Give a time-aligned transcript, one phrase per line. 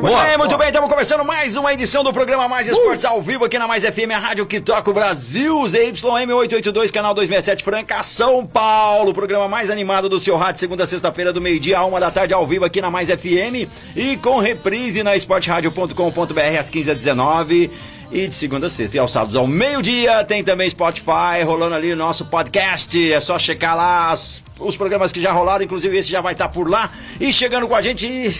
[0.00, 3.44] Muito bem, muito bem, estamos começando mais uma edição do programa Mais Esportes ao vivo
[3.44, 8.02] aqui na Mais FM, a rádio que toca o Brasil, ZYM 882, canal 267, Franca,
[8.02, 9.12] São Paulo.
[9.12, 12.32] Programa mais animado do seu rádio, segunda a sexta-feira, do meio-dia a uma da tarde,
[12.32, 17.70] ao vivo aqui na Mais FM e com reprise na esportradio.com.br às 15h19.
[18.12, 21.92] E de segunda a sexta e aos sábados ao meio-dia tem também Spotify rolando ali
[21.92, 23.12] o nosso podcast.
[23.12, 26.48] É só checar lá as- os programas que já rolaram, inclusive esse já vai estar
[26.48, 26.90] por lá.
[27.20, 28.34] E chegando com a gente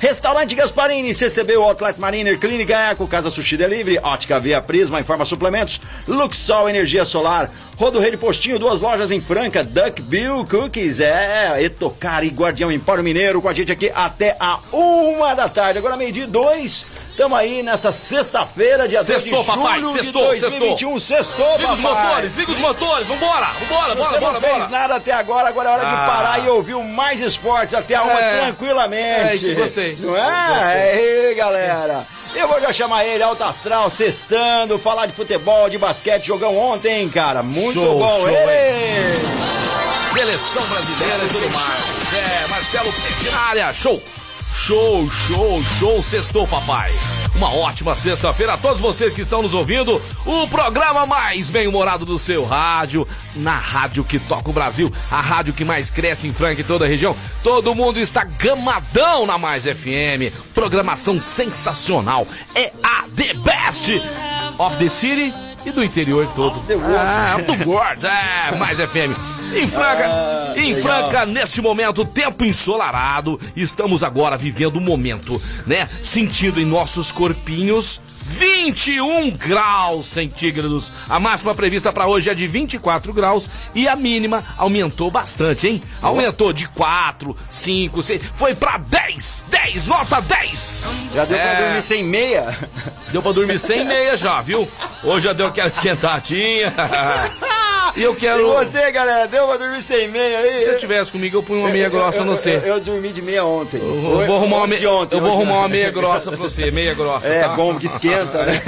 [0.00, 5.80] Restaurante Gasparini, CCB, Outlet Mariner, Clínica Eco, Casa Sushi Delivery, Ótica Via Prisma, Informa Suplementos,
[6.06, 12.22] Luxol Energia Solar, Rodo Rede Postinho, duas lojas em Franca, Duck Bill Cookies, é, Etocar
[12.22, 15.78] e Guardião Empório Mineiro, com a gente aqui até a uma da tarde.
[15.78, 16.86] Agora meio-dia dois,
[17.18, 21.72] estamos aí nessa sexta-feira, dia 2 de Sextou, papai, julho sextou, de 2021, sextou, Liga
[21.72, 24.68] os motores, liga os motores, vambora, vambora, Se bora, você bora, não fez bora.
[24.68, 26.06] nada até agora, agora é hora de Ah.
[26.06, 28.38] parar e ouvir o mais esportes até a uma É.
[28.44, 29.28] tranquilamente.
[29.30, 29.96] É, isso, gostei.
[29.98, 30.22] Não é?
[30.22, 32.06] Aí, galera.
[32.36, 37.08] Eu vou já chamar ele, Alto Astral, sextando, falar de futebol, de basquete, jogão ontem,
[37.08, 37.42] cara.
[37.42, 38.20] Muito Show, bom.
[38.22, 38.28] show!
[40.12, 42.14] Seleção brasileira e tudo mais.
[42.14, 42.94] É, Marcelo
[43.48, 44.00] área, show.
[44.68, 46.90] Show, show, show, sextou, papai.
[47.36, 49.98] Uma ótima sexta-feira a todos vocês que estão nos ouvindo.
[50.26, 55.54] O programa mais bem-humorado do seu rádio, na rádio que toca o Brasil, a rádio
[55.54, 57.16] que mais cresce em Franca e toda a região.
[57.42, 60.36] Todo mundo está gamadão na Mais FM.
[60.52, 62.28] Programação sensacional.
[62.54, 64.02] É a The Best
[64.58, 65.32] of the City
[65.64, 66.62] e do interior todo.
[66.94, 69.37] Ah, do World, é, Mais FM.
[69.54, 70.82] Em Franca, Ah, em legal.
[71.10, 75.88] Franca, neste momento, tempo ensolarado, estamos agora vivendo um momento, né?
[76.02, 80.92] Sentindo em nossos corpinhos 21 graus centígrados.
[81.08, 85.82] A máxima prevista para hoje é de 24 graus e a mínima aumentou bastante, hein?
[86.02, 90.88] Aumentou de 4, 5, 6, foi para 10, 10, nota 10.
[91.14, 91.62] Já deu pra É.
[91.64, 92.56] dormir sem meia?
[93.12, 94.68] Deu pra dormir sem meia já, viu?
[95.02, 96.72] Hoje já deu aquela esquentadinha.
[97.96, 98.46] E eu E quero.
[98.52, 100.58] você, galera, deu pra dormir sem meia aí?
[100.60, 102.56] Se você tivesse comigo, eu punho uma meia grossa eu, no eu, você.
[102.56, 103.78] eu, eu dormi de meia ontem.
[103.80, 105.58] Eu vou- eu arrumar uma meia, eu vou arrumar não.
[105.60, 107.26] uma meia grossa pra você, meia grossa.
[107.28, 107.48] É tá?
[107.48, 108.62] bom que esquenta, né?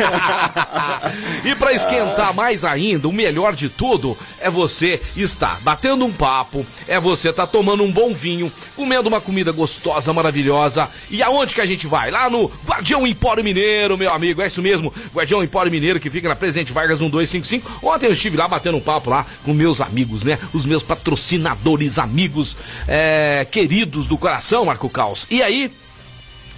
[1.45, 6.65] e pra esquentar mais ainda, o melhor de tudo é você estar batendo um papo,
[6.89, 10.89] é você estar tomando um bom vinho, comendo uma comida gostosa, maravilhosa.
[11.11, 12.11] E aonde que a gente vai?
[12.11, 14.93] Lá no Guardião Empório Mineiro, meu amigo, é isso mesmo.
[15.15, 17.87] Guardião Empório Mineiro que fica na Presidente Vargas 1255.
[17.87, 20.39] Ontem eu estive lá batendo um papo lá com meus amigos, né?
[20.53, 22.57] Os meus patrocinadores, amigos,
[22.87, 25.27] é, queridos do coração, Marco Caos.
[25.31, 25.71] E aí,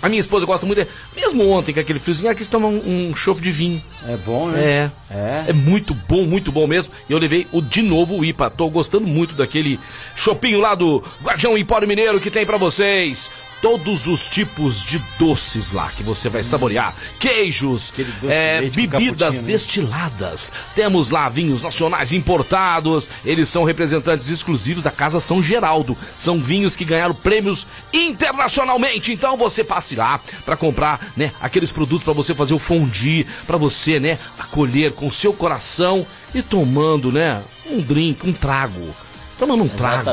[0.02, 3.08] a minha esposa gosta muito, de- mesmo ontem com aquele friozinho, ela quis tomar um,
[3.10, 3.82] um de vinho.
[4.06, 4.60] É bom, né?
[4.62, 4.90] É.
[5.10, 5.44] É.
[5.48, 6.92] É muito bom, muito bom mesmo.
[7.08, 8.50] E eu levei o de novo o IPA.
[8.50, 9.78] Tô gostando muito daquele
[10.16, 13.30] chopinho lá do Guardião Empório Mineiro que tem pra vocês.
[13.62, 16.92] Todos os tipos de doces lá que você vai saborear.
[17.20, 17.94] Queijos,
[18.28, 20.52] é, de leite com bebidas destiladas.
[20.74, 23.08] Temos lá vinhos nacionais importados.
[23.24, 25.96] Eles são representantes exclusivos da Casa São Geraldo.
[26.16, 27.64] São vinhos que ganharam prêmios
[27.94, 29.12] internacionalmente.
[29.12, 33.56] Então você passe lá para comprar, né, aqueles produtos para você fazer o fondue, para
[33.56, 37.40] você, né, acolher com seu coração e tomando, né,
[37.70, 38.92] um drink, um trago.
[39.38, 40.10] Tomando um trago.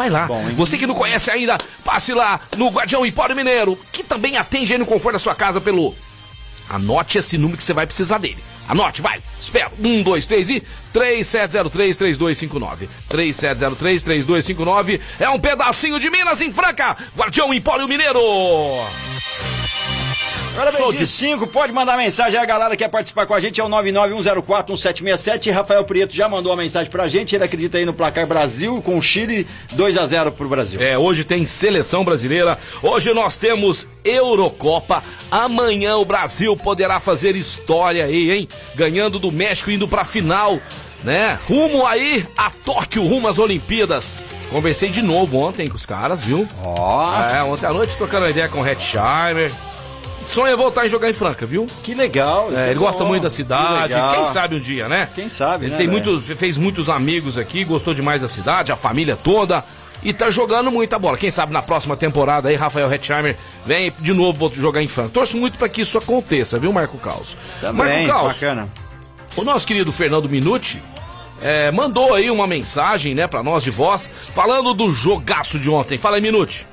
[0.00, 0.24] Vai lá.
[0.24, 0.42] Bom?
[0.56, 4.78] Você que não conhece ainda, passe lá no Guardião Empório Mineiro, que também atende aí
[4.78, 5.94] no conforto da sua casa pelo
[6.70, 8.38] Anote esse número que você vai precisar dele.
[8.66, 9.20] Anote, vai.
[9.38, 9.70] Espera.
[9.78, 10.62] Um, dois, três e
[10.94, 12.88] 3703-3259.
[13.10, 14.98] 3703-3259.
[15.18, 16.96] É um pedacinho de Minas em Franca.
[17.14, 18.22] Guardião Empório Mineiro.
[20.54, 23.32] Agora Show de de- 5, pode mandar mensagem aí, a galera que quer participar com
[23.32, 25.50] a gente, é o 991041767.
[25.50, 28.98] Rafael Prieto já mandou uma mensagem pra gente, ele acredita aí no placar Brasil com
[28.98, 30.78] o Chile 2 a 0 pro Brasil.
[30.82, 32.58] É, hoje tem seleção brasileira.
[32.82, 35.02] Hoje nós temos Eurocopa.
[35.30, 38.48] Amanhã o Brasil poderá fazer história aí, hein?
[38.74, 40.58] Ganhando do México, indo pra final,
[41.02, 41.38] né?
[41.48, 44.16] Rumo aí a Tóquio, rumo às Olimpíadas.
[44.50, 46.46] Conversei de novo ontem com os caras, viu?
[46.62, 49.50] Ó, É, ontem à noite trocando ideia com o Hetzheimer.
[50.24, 51.66] Sonha voltar em jogar em Franca, viu?
[51.82, 52.50] que legal.
[52.52, 53.94] É, é ele gosta muito da que cidade.
[53.94, 54.14] legal.
[54.14, 55.08] Quem sabe um dia, né?
[55.14, 58.76] Quem sabe, Ele né, tem muitos, fez muitos amigos aqui, gostou demais da cidade, a
[58.76, 59.64] família toda.
[60.02, 61.16] e tá jogando muita bola.
[61.16, 63.36] Quem sabe na próxima temporada aí, Rafael Hetzheimer
[63.66, 65.10] vem de novo jogar em Franca.
[65.10, 67.36] Torço muito para que isso aconteça, viu, Marco Caos?
[67.60, 68.68] Também, Marco Caos, bacana.
[69.36, 70.82] O nosso querido Fernando Minuti
[71.42, 75.96] é, mandou aí uma mensagem, né, para nós de voz, falando do jogaço de ontem.
[75.98, 76.66] Fala aí, Minuti.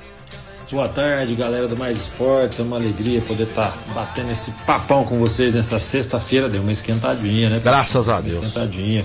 [0.70, 2.60] Boa tarde, galera do Mais Esportes.
[2.60, 6.46] É uma alegria poder estar tá batendo esse papão com vocês nessa sexta-feira.
[6.46, 7.58] Deu uma esquentadinha, né?
[7.62, 8.36] Graças a Deus.
[8.36, 9.04] Uma esquentadinha.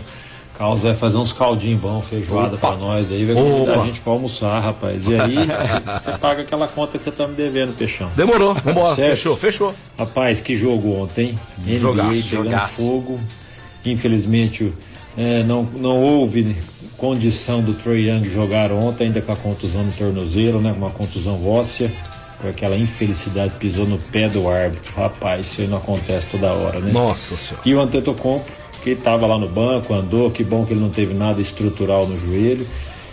[0.58, 4.12] Carlos vai fazer uns caldinhos bom, feijoada para nós aí, vai convidar a gente para
[4.12, 5.08] almoçar, rapaz.
[5.08, 5.36] E aí,
[6.00, 8.12] você paga aquela conta que você tá me devendo, Peixão.
[8.16, 8.96] Demorou, vambora.
[8.96, 9.74] Fechou, fechou.
[9.98, 11.40] Rapaz, que jogo ontem.
[11.58, 12.76] NBA jogaço, pegando jogaço.
[12.76, 13.20] fogo.
[13.86, 14.72] Infelizmente,
[15.18, 16.56] é, não, não houve
[17.04, 20.72] condição do Trey Young jogar ontem, ainda com a contusão no tornozelo, né?
[20.72, 21.92] Uma contusão óssea,
[22.42, 24.94] com aquela infelicidade, pisou no pé do árbitro.
[24.96, 26.94] Rapaz, isso aí não acontece toda hora, né?
[26.94, 27.62] Nossa senhora.
[27.66, 28.50] E o Antetokounmpo,
[28.82, 32.18] que estava lá no banco, andou, que bom que ele não teve nada estrutural no
[32.18, 32.66] joelho,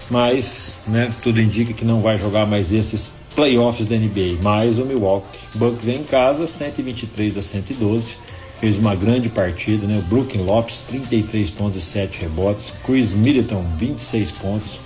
[0.08, 4.38] mas, né, tudo indica que não vai jogar mais esses playoffs da NBA.
[4.40, 8.14] Mas o Milwaukee Bucks em casa, 123 a 112
[8.60, 9.98] fez uma grande partida, né?
[9.98, 12.72] O Brooklyn Lopes, 33 pontos e 7 rebotes.
[12.84, 14.78] Chris Middleton, 26 pontos.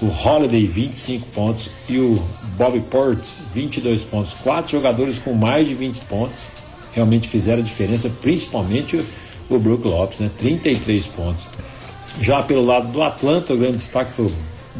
[0.00, 1.68] O Holiday, 25 pontos.
[1.88, 2.22] E o
[2.56, 4.34] Bobby Ports, 22 pontos.
[4.34, 6.38] Quatro jogadores com mais de 20 pontos
[6.94, 9.04] realmente fizeram a diferença, principalmente
[9.48, 10.30] o, Brook Lopes, né?
[10.38, 11.44] 33 pontos.
[12.20, 14.32] Já pelo lado do Atlanta, o grande destaque foi o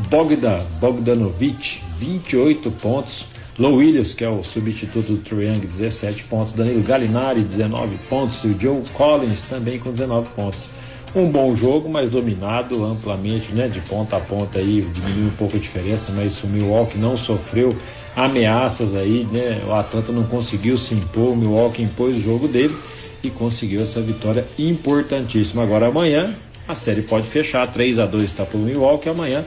[0.09, 3.27] Bogdan Bogdanovic, 28 pontos.
[3.61, 6.55] Low Williams, que é o substituto do Triang, 17 pontos.
[6.55, 8.43] Danilo Gallinari, 19 pontos.
[8.43, 10.67] E o Joe Collins também com 19 pontos.
[11.15, 13.69] Um bom jogo, mas dominado amplamente, né?
[13.69, 17.77] De ponta a ponta aí, diminuiu um pouco a diferença, mas o Milwaukee não sofreu
[18.17, 19.61] ameaças aí, né?
[19.67, 22.75] O Atlanta não conseguiu se impor, o Milwaukee impôs o jogo dele
[23.23, 25.63] e conseguiu essa vitória importantíssima.
[25.63, 26.35] Agora amanhã
[26.67, 29.45] a série pode fechar, 3 a 2 está para o Milwaukee, amanhã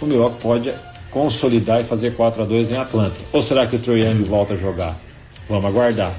[0.00, 0.72] o Milwaukee pode
[1.10, 3.16] consolidar e fazer 4 a 2 em Atlanta?
[3.32, 4.96] Ou será que o Troy Young volta a jogar?
[5.48, 6.12] Vamos aguardar.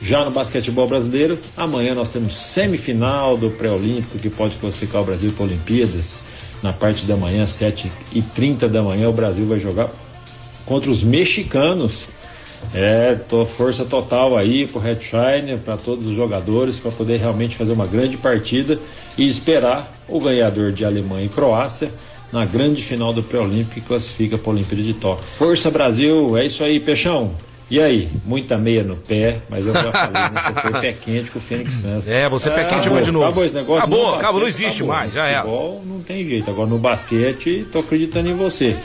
[0.00, 5.30] Já no basquetebol brasileiro, amanhã nós temos semifinal do pré-olímpico que pode classificar o Brasil
[5.30, 6.24] para Olimpíadas.
[6.60, 9.88] Na parte da manhã, 7 e 30 da manhã, o Brasil vai jogar
[10.66, 12.08] contra os mexicanos.
[12.74, 17.56] É, tô, força total aí pro Red Shine, para todos os jogadores, para poder realmente
[17.56, 18.78] fazer uma grande partida
[19.16, 21.90] e esperar o ganhador de Alemanha e Croácia
[22.32, 25.24] na grande final do pré-olímpico que classifica para a Olimpíada de Tóquio.
[25.36, 27.32] Força Brasil, é isso aí, Peixão.
[27.70, 30.30] E aí, muita meia no pé, mas eu já falei, né?
[30.34, 32.08] Você foi pé quente com o Fênix Suns.
[32.08, 33.24] É, você é pé quente mais de novo.
[33.24, 33.78] Acabou esse negócio.
[33.78, 34.94] Acabou, basquete, acabou, não existe acabou.
[34.94, 35.42] mais, já é.
[35.42, 36.50] Não tem jeito.
[36.50, 38.76] Agora no basquete, tô acreditando em você.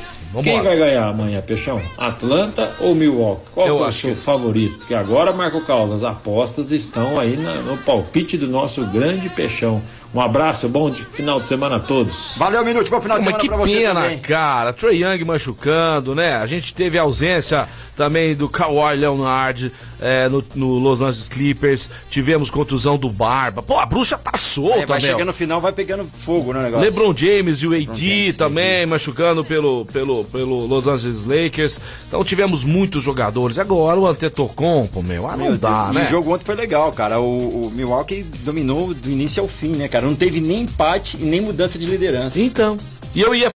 [0.43, 1.81] Quem vai ganhar amanhã, Peixão?
[1.97, 3.49] Atlanta ou Milwaukee?
[3.53, 4.21] Qual eu é o seu que...
[4.21, 4.77] favorito?
[4.79, 9.81] Porque agora, Marco Carlos, as apostas estão aí no palpite do nosso grande Peixão.
[10.13, 12.33] Um abraço, bom de final de semana a todos.
[12.37, 14.19] Valeu, Minuto, bom final de semana pra você pena, também.
[14.19, 14.73] cara.
[14.73, 16.35] Trey Young machucando, né?
[16.35, 21.89] A gente teve a ausência também do Kawhi Leonard é, no, no, Los Angeles Clippers.
[22.09, 23.61] Tivemos contusão do Barba.
[23.61, 25.11] Pô, a bruxa tá solta, é, Vai meu.
[25.11, 26.85] chegando no final, vai pegando fogo no negócio.
[26.85, 31.81] LeBron James e o AD também machucando pelo, pelo, pelo Los Angeles Lakers.
[32.07, 33.59] Então tivemos muitos jogadores.
[33.59, 35.95] Agora o Antetokounmpo, meu, ah, não meu dá, Deus.
[35.95, 36.05] né?
[36.05, 37.19] O jogo ontem foi legal, cara.
[37.19, 39.96] O, o Milwaukee dominou do início ao fim, né, cara?
[40.05, 42.39] Não teve nem empate e nem mudança de liderança.
[42.39, 42.77] Então,
[43.15, 43.49] e eu ia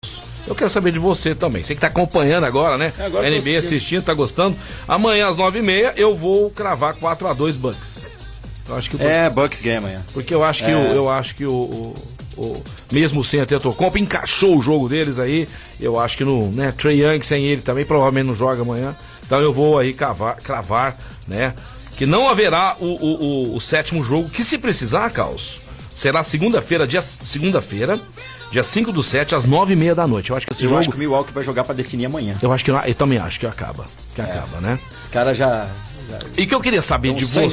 [0.50, 1.64] eu quero saber de você também.
[1.64, 2.92] Você que tá acompanhando agora, né?
[2.98, 4.58] É, agora NBA assistindo, tá gostando.
[4.88, 8.08] Amanhã às 9h30 eu vou cravar 4x2 Bucks.
[8.68, 9.04] Eu acho que tô...
[9.04, 10.04] É, Bucks ganha amanhã.
[10.12, 10.76] Porque eu acho que, é.
[10.76, 11.94] o, eu acho que o, o,
[12.38, 15.48] o mesmo sem a Tetocomp, encaixou o jogo deles aí.
[15.80, 18.96] Eu acho que no, né, Trey Young sem ele também provavelmente não joga amanhã.
[19.24, 21.54] Então eu vou aí cravar, cravar né?
[21.96, 25.62] Que não haverá o, o, o, o sétimo jogo, que se precisar, Caos,
[26.00, 28.00] será segunda-feira, dia segunda-feira,
[28.50, 30.30] dia 5 do 7, às 9 e meia da noite.
[30.30, 30.80] Eu acho que esse eu jogo.
[30.80, 32.38] acho que o Milwaukee vai jogar para definir amanhã.
[32.42, 33.84] Eu acho que eu, também acho que acaba.
[34.16, 34.24] Que é.
[34.24, 34.80] acaba, né?
[35.04, 35.68] Os caras já,
[36.10, 36.20] já.
[36.38, 37.50] E que eu queria saber de você.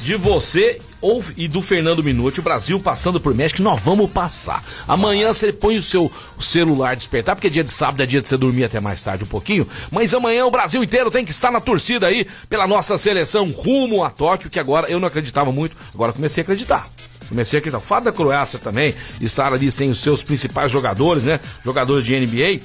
[0.00, 4.62] De você ou, e do Fernando Minuti, o Brasil passando por México, nós vamos passar.
[4.86, 8.36] Amanhã você põe o seu celular despertar, porque dia de sábado é dia de você
[8.36, 9.66] dormir até mais tarde um pouquinho.
[9.90, 14.04] Mas amanhã o Brasil inteiro tem que estar na torcida aí pela nossa seleção rumo
[14.04, 16.84] a Tóquio, que agora eu não acreditava muito, agora comecei a acreditar.
[17.28, 21.38] Comecei aqui, o fato da Croácia também estar ali sem os seus principais jogadores, né?
[21.64, 22.64] Jogadores de NBA.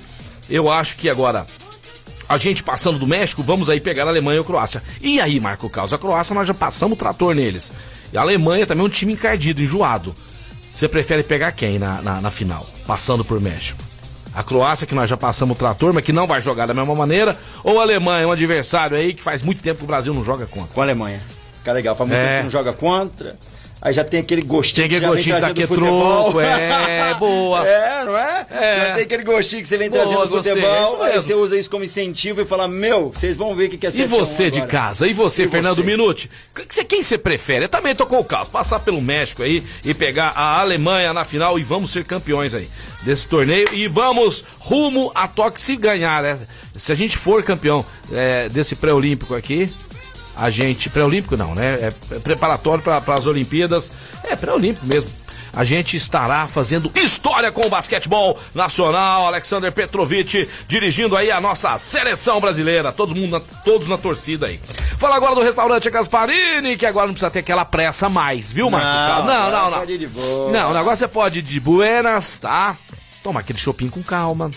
[0.50, 1.46] Eu acho que agora
[2.27, 4.82] a gente passando do México, vamos aí pegar a Alemanha ou a Croácia.
[5.01, 7.72] E aí, Marco Carlos, a Croácia nós já passamos o trator neles.
[8.12, 10.13] E a Alemanha também é um time encardido, enjoado.
[10.74, 13.79] Você prefere pegar quem na, na, na, final, passando por México?
[14.34, 16.96] A Croácia, que nós já passamos o trator, mas que não vai jogar da mesma
[16.96, 20.24] maneira, ou a Alemanha, um adversário aí que faz muito tempo que o Brasil não
[20.24, 20.74] joga contra?
[20.74, 21.22] Com a Alemanha.
[21.60, 22.25] Fica legal, faz muito é.
[22.25, 23.38] tempo que não joga contra.
[23.85, 24.75] Aí já tem aquele gostinho.
[24.75, 27.67] Tem aquele gostinho que que troco, é, boa.
[27.67, 28.45] É, não é?
[28.49, 28.79] É.
[28.87, 31.21] Já tem aquele gostinho que você vem Boa, trazendo do gostei, é futebol, aí mesmo.
[31.27, 33.89] você usa isso como incentivo e fala, meu, vocês vão ver o que que é
[33.89, 34.71] E ser você campeão de agora.
[34.71, 35.05] casa?
[35.05, 35.83] E você, E Fernando você?
[35.83, 36.31] Minuti?
[36.55, 37.65] Que- que- Quem você prefere?
[37.65, 38.49] Eu também tocou o caso.
[38.51, 42.69] Passar pelo México aí e pegar a Alemanha na final e vamos ser campeões aí
[43.01, 43.65] desse torneio.
[43.73, 46.39] E vamos rumo a Tóquio se ganhar, né?
[46.73, 49.69] Se a gente for campeão é, desse pré-olímpico aqui,
[50.35, 50.89] a gente.
[50.89, 51.91] Pré-olímpico não, né?
[52.11, 53.91] É preparatório para as Olimpíadas.
[54.23, 55.09] É pré-olímpico mesmo.
[55.55, 59.27] A gente estará fazendo história com o basquetebol nacional.
[59.27, 62.91] Alexander Petrovic dirigindo aí a nossa seleção brasileira.
[62.91, 64.59] Todo mundo, na- todos na torcida aí.
[64.97, 69.27] Fala agora do restaurante Gasparini, que agora não precisa ter aquela pressa mais, viu, Marco?
[69.27, 69.77] Não, não, não, não.
[69.79, 70.51] pode ir de boa.
[70.51, 72.75] Não, o negócio você pode ir de buenas, tá?
[73.21, 74.49] Toma aquele shopping com calma.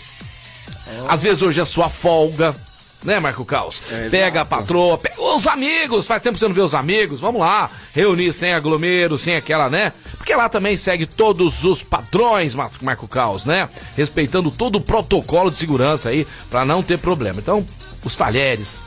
[1.07, 2.55] Às vezes hoje é sua folga.
[3.03, 3.81] Né, Marco Caos?
[3.91, 7.19] É, pega a patroa, pega os amigos, faz tempo que você não vê os amigos,
[7.19, 9.93] vamos lá, reunir sem aglomero, sem aquela, né?
[10.17, 13.69] Porque lá também segue todos os padrões, Mar- Marco Caos, né?
[13.95, 17.39] Respeitando todo o protocolo de segurança aí, pra não ter problema.
[17.39, 17.63] Então,
[18.03, 18.81] os talheres,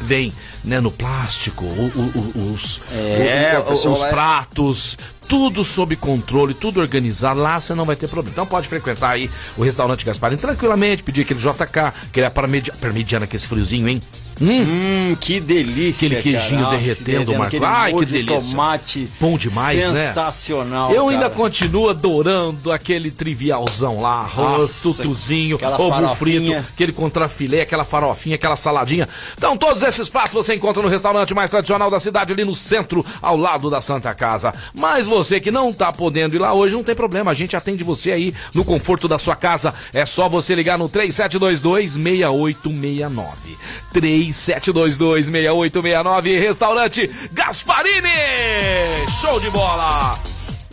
[0.00, 0.32] vem
[0.64, 1.92] né, no plástico, o-
[2.38, 4.98] o- os, É, o- os pratos,
[5.28, 7.40] tudo sob controle, tudo organizado.
[7.40, 8.32] Lá você não vai ter problema.
[8.32, 13.42] Então pode frequentar aí o restaurante Gasparini tranquilamente, pedir aquele JK, aquele parmedi- parmegiana, aquele
[13.42, 14.00] friozinho, hein?
[14.40, 16.06] Hum, Hum, que delícia.
[16.06, 16.62] Aquele queijinho cara.
[16.62, 17.44] Nossa, derretendo, Marco.
[17.44, 18.40] aquele Ai, que delícia.
[18.50, 19.08] tomate.
[19.20, 20.06] Bom demais, né?
[20.08, 20.92] Sensacional.
[20.92, 21.34] eu ainda cara.
[21.34, 26.14] continuo adorando aquele trivialzão lá, arroz, Nossa, tutuzinho, ovo farofinha.
[26.14, 29.08] frito, aquele contrafilé, aquela farofinha, aquela saladinha.
[29.36, 33.04] Então, todos esses pratos você encontra no restaurante mais tradicional da cidade, ali no centro,
[33.22, 34.52] ao lado da Santa Casa.
[34.74, 37.82] Mas você que não tá podendo ir lá hoje, não tem problema, a gente atende
[37.84, 39.72] você aí no conforto da sua casa.
[39.94, 43.22] É só você ligar no 3722-6869.
[44.32, 48.08] 3722-6869, restaurante Gasparini!
[49.20, 50.16] Show de bola!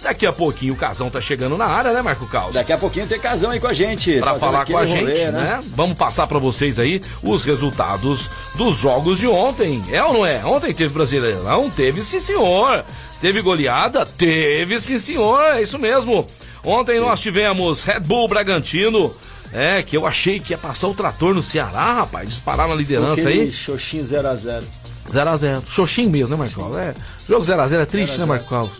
[0.03, 2.53] Daqui a pouquinho o Casão tá chegando na área, né, Marco Caos?
[2.53, 4.19] Daqui a pouquinho tem casão aí com a gente.
[4.19, 5.62] Pra falar com a rolê, gente, né?
[5.75, 9.81] Vamos passar pra vocês aí os resultados dos jogos de ontem.
[9.89, 10.45] É ou não é?
[10.45, 11.69] Ontem teve Brasileirão?
[11.69, 12.83] Teve sim, senhor.
[13.22, 14.05] Teve goleada?
[14.05, 15.41] Teve sim, senhor.
[15.41, 16.27] É isso mesmo.
[16.65, 19.15] Ontem nós tivemos Red Bull Bragantino.
[19.53, 22.27] É, que eu achei que ia passar o trator no Ceará, rapaz.
[22.29, 23.51] Disparar na liderança aí.
[23.51, 24.63] xoxinho 0x0.
[25.10, 25.62] 0x0.
[25.69, 26.60] Xoxinho mesmo, né, Marco?
[26.60, 26.77] Carlos?
[26.77, 26.93] É.
[27.27, 28.50] Jogo 0x0 é triste, né, Marco?
[28.50, 28.72] Carlos?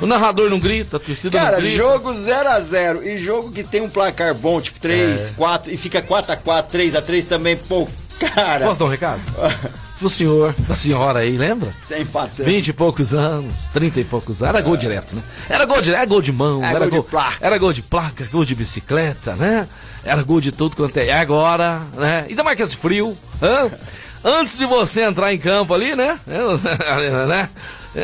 [0.00, 1.76] O narrador não grita, a torcida Cara, não grita.
[1.76, 5.32] jogo 0x0 e jogo que tem um placar bom, tipo 3, É.
[5.36, 7.86] 4 e fica 4x4, 3x3 também, pô,
[8.34, 8.66] cara.
[8.66, 9.20] Posso dar um recado?
[9.98, 11.70] Pro senhor, pra senhora aí, lembra?
[11.88, 12.42] Tá empatando.
[12.44, 14.56] 20 e poucos anos, 30 e poucos anos.
[14.56, 15.22] Era gol direto, né?
[15.48, 17.36] Era gol direto, era gol de mão, É, era, gol de placa.
[17.40, 19.68] Era gol de placa, gol de bicicleta, né?
[20.04, 21.06] Era gol de tudo quanto é.
[21.06, 22.26] E agora, né?
[22.28, 23.70] Ainda mais que esse frio, hã?
[24.24, 26.18] Antes de você entrar em campo ali, né?
[27.28, 27.48] né?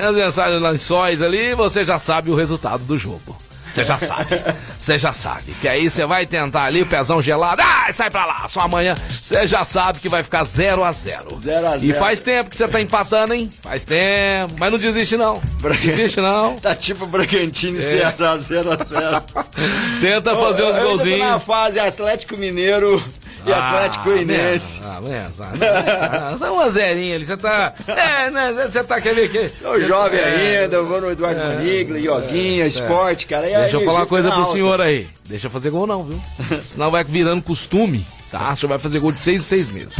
[0.06, 3.36] As mensagens lençóis ali, você já sabe o resultado do jogo.
[3.70, 4.42] Você já sabe.
[4.78, 5.52] Você já sabe.
[5.60, 7.62] Que aí você vai tentar ali, o pezão gelado.
[7.64, 8.46] Ah, sai pra lá.
[8.48, 11.84] Só amanhã você já sabe que vai ficar 0 a 0 0 a 0.
[11.84, 13.48] E faz tempo que você tá empatando, hein?
[13.62, 14.54] Faz tempo.
[14.58, 15.40] Mas não desiste, não.
[15.82, 16.56] Desiste, não.
[16.56, 17.90] Tá tipo Bragantino e É.
[17.98, 19.22] Ceará 0x0.
[20.00, 21.18] Tenta fazer uns golzinhos.
[21.20, 23.02] na fase Atlético Mineiro
[23.46, 24.80] e Atlético Goianiense.
[24.84, 26.42] Ah, menos, ah, menos.
[26.42, 27.24] Ah, uma zerinha ali.
[27.24, 27.72] Você tá.
[27.86, 28.52] É, né?
[28.68, 29.48] Você tá quer ver que.
[29.48, 33.46] Sou jovem ainda, eu vou no Eduardo Manigla, Ioguinha, esporte, cara.
[33.46, 34.52] É, Deixa aí, eu falar uma coisa pro alta.
[34.52, 35.08] senhor aí.
[35.26, 36.20] Deixa eu fazer gol não, viu?
[36.62, 38.04] Senão vai virando costume.
[38.30, 38.52] Tá?
[38.52, 39.96] O senhor vai fazer gol de seis em seis meses.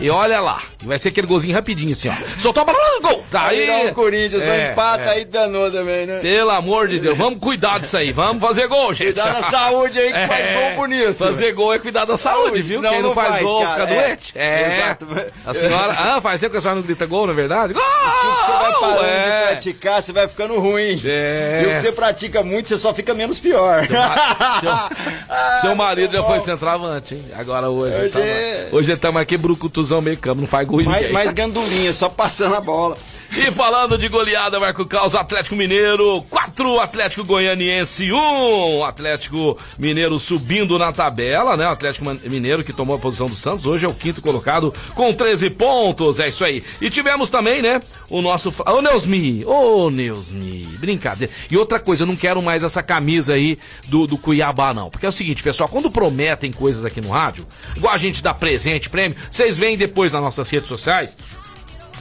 [0.00, 0.60] E olha lá.
[0.82, 2.14] Vai ser aquele golzinho rapidinho assim, ó.
[2.38, 3.24] Soltou a bola, gol!
[3.30, 3.88] Tá Aí aí.
[3.88, 5.08] o Corinthians, É, empata é.
[5.10, 6.18] aí danou também, né?
[6.20, 8.12] Pelo amor de Deus, vamos cuidar disso aí.
[8.12, 9.14] Vamos fazer gol, gente.
[9.14, 11.14] Cuidar da saúde aí que É, faz gol bonito.
[11.18, 12.76] Fazer gol é cuidar da saúde, viu?
[12.78, 14.06] senão Quem não, não faz, faz, gol cara, fica é.
[14.06, 14.32] doente.
[14.38, 14.76] É.
[14.76, 15.06] Exato.
[15.46, 15.92] A senhora.
[15.98, 17.72] Ah, faz tempo que a senhora não grita gol, na verdade?
[17.72, 17.82] Gol!
[17.82, 19.40] Você vai parando é.
[19.40, 21.00] de praticar, você vai ficando ruim.
[21.04, 21.62] É.
[21.64, 23.84] E o que você pratica muito, você só fica menos pior.
[23.86, 27.24] Seu, seu- seu marido já foi centroavante, hein?
[27.36, 27.96] Agora hoje.
[28.00, 31.92] Hoje tá, é- hoje mais que brucutuzão meio campo, não faz gol Mais, mais gandulinha,
[31.92, 32.96] só passando a bola.
[33.34, 38.84] E falando de goleada, Marco Caos, Atlético Mineiro, 4, Atlético Goianiense 1.
[38.84, 41.66] Atlético Mineiro subindo na tabela, né?
[41.66, 45.14] O Atlético Mineiro que tomou a posição do Santos, hoje é o quinto colocado com
[45.14, 46.62] 13 pontos, é isso aí.
[46.78, 48.52] E tivemos também, né, o nosso...
[48.66, 51.32] Ô, Neusmi, ô, Neusmi, brincadeira.
[51.50, 54.90] E outra coisa, eu não quero mais essa camisa aí do, do Cuiabá, não.
[54.90, 58.34] Porque é o seguinte, pessoal, quando prometem coisas aqui no rádio, igual a gente dá
[58.34, 61.16] presente, prêmio, vocês veem depois nas nossas redes sociais,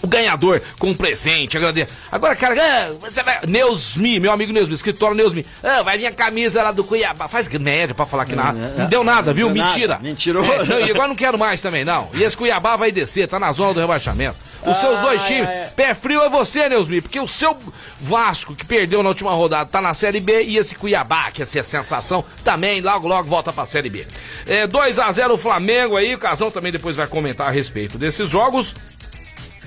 [0.01, 1.89] o ganhador com um presente, agradecer.
[2.11, 3.39] Agora, cara, ah, você vai.
[3.47, 5.45] Neusmi, meu amigo Neusmi, escritório Neusmi.
[5.63, 7.27] Ah, vai vir a camisa lá do Cuiabá.
[7.27, 8.73] Faz média pra falar que nada.
[8.77, 9.49] Não deu nada, viu?
[9.51, 9.93] Deu Mentira.
[9.95, 10.03] nada.
[10.03, 10.43] Mentirou.
[10.43, 12.09] É, não, e agora não quero mais também, não.
[12.13, 14.35] E esse Cuiabá vai descer, tá na zona do rebaixamento.
[14.65, 15.49] Os seus Ah, dois times.
[15.49, 15.73] é, é.
[15.75, 17.57] Pé frio é você, Neusmi, porque o seu
[17.99, 21.45] Vasco, que perdeu na última rodada, tá na Série B, e esse Cuiabá, que ia
[21.45, 24.07] ser a sensação, também logo, logo volta pra Série B.
[24.47, 28.75] É, 2x0 o Flamengo aí, o Casão também depois vai comentar a respeito desses jogos.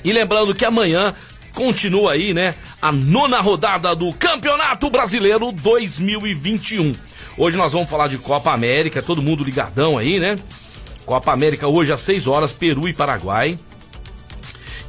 [0.04, 1.14] E lembrando que amanhã
[1.54, 6.94] continua aí, né, a nona rodada do Campeonato Brasileiro 2021.
[7.38, 10.36] Hoje nós vamos falar de Copa América, todo mundo ligadão aí, né?
[11.06, 13.58] Copa América hoje às 6 horas, Peru e Paraguai.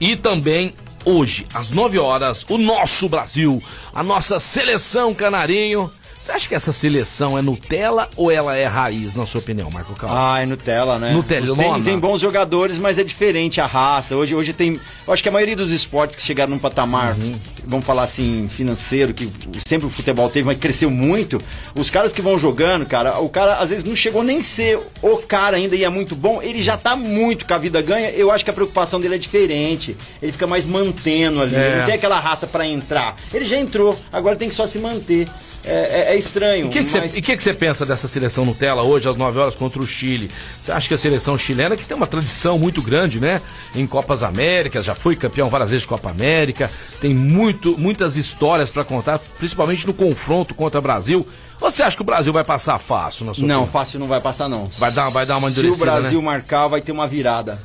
[0.01, 0.74] E também
[1.05, 5.89] hoje, às 9 horas, o nosso Brasil, a nossa seleção canarinho.
[6.25, 9.94] Você acha que essa seleção é Nutella ou ela é raiz, na sua opinião, Marco
[9.94, 10.17] Carlos?
[10.20, 11.13] Ah, é Nutella, né?
[11.13, 11.62] Nutelona.
[11.75, 14.15] Tem, tem bons jogadores, mas é diferente a raça.
[14.15, 14.79] Hoje, hoje tem.
[15.05, 17.36] Eu acho que a maioria dos esportes que chegaram num patamar, Uhum.
[17.65, 19.29] vamos falar assim, financeiro, que
[19.67, 21.39] sempre o futebol teve, mas cresceu muito.
[21.75, 25.17] Os caras que vão jogando, cara, o cara às vezes não chegou nem ser o
[25.17, 28.10] cara ainda e é muito bom, ele já tá muito com a vida ganha.
[28.10, 29.96] Eu acho que a preocupação dele é diferente.
[30.20, 31.55] Ele fica mais mantendo ali.
[31.55, 31.67] É.
[31.67, 33.15] Ele não tem aquela raça pra entrar.
[33.32, 35.27] Ele já entrou, agora tem que só se manter.
[35.67, 36.67] É, é- é estranho.
[36.67, 39.15] O que você- mas- E o que que você pensa dessa seleção Nutella hoje, às
[39.15, 40.29] 9 horas, contra o Chile?
[40.62, 43.41] Você acha que a seleção chilena, que tem uma tradição muito grande, né?
[43.75, 46.69] Em Copas Américas, já foi campeão várias vezes de Copa América,
[47.01, 51.27] tem muito, muitas histórias pra contar, principalmente no confronto contra o Brasil.
[51.60, 53.67] Você acha que o Brasil vai passar fácil na sua Não, opinião?
[53.72, 54.65] fácil não vai passar, não.
[54.77, 56.25] Vai dar- vai dar uma Se o endurecida, Brasil né?
[56.25, 57.57] marcar, vai ter uma virada.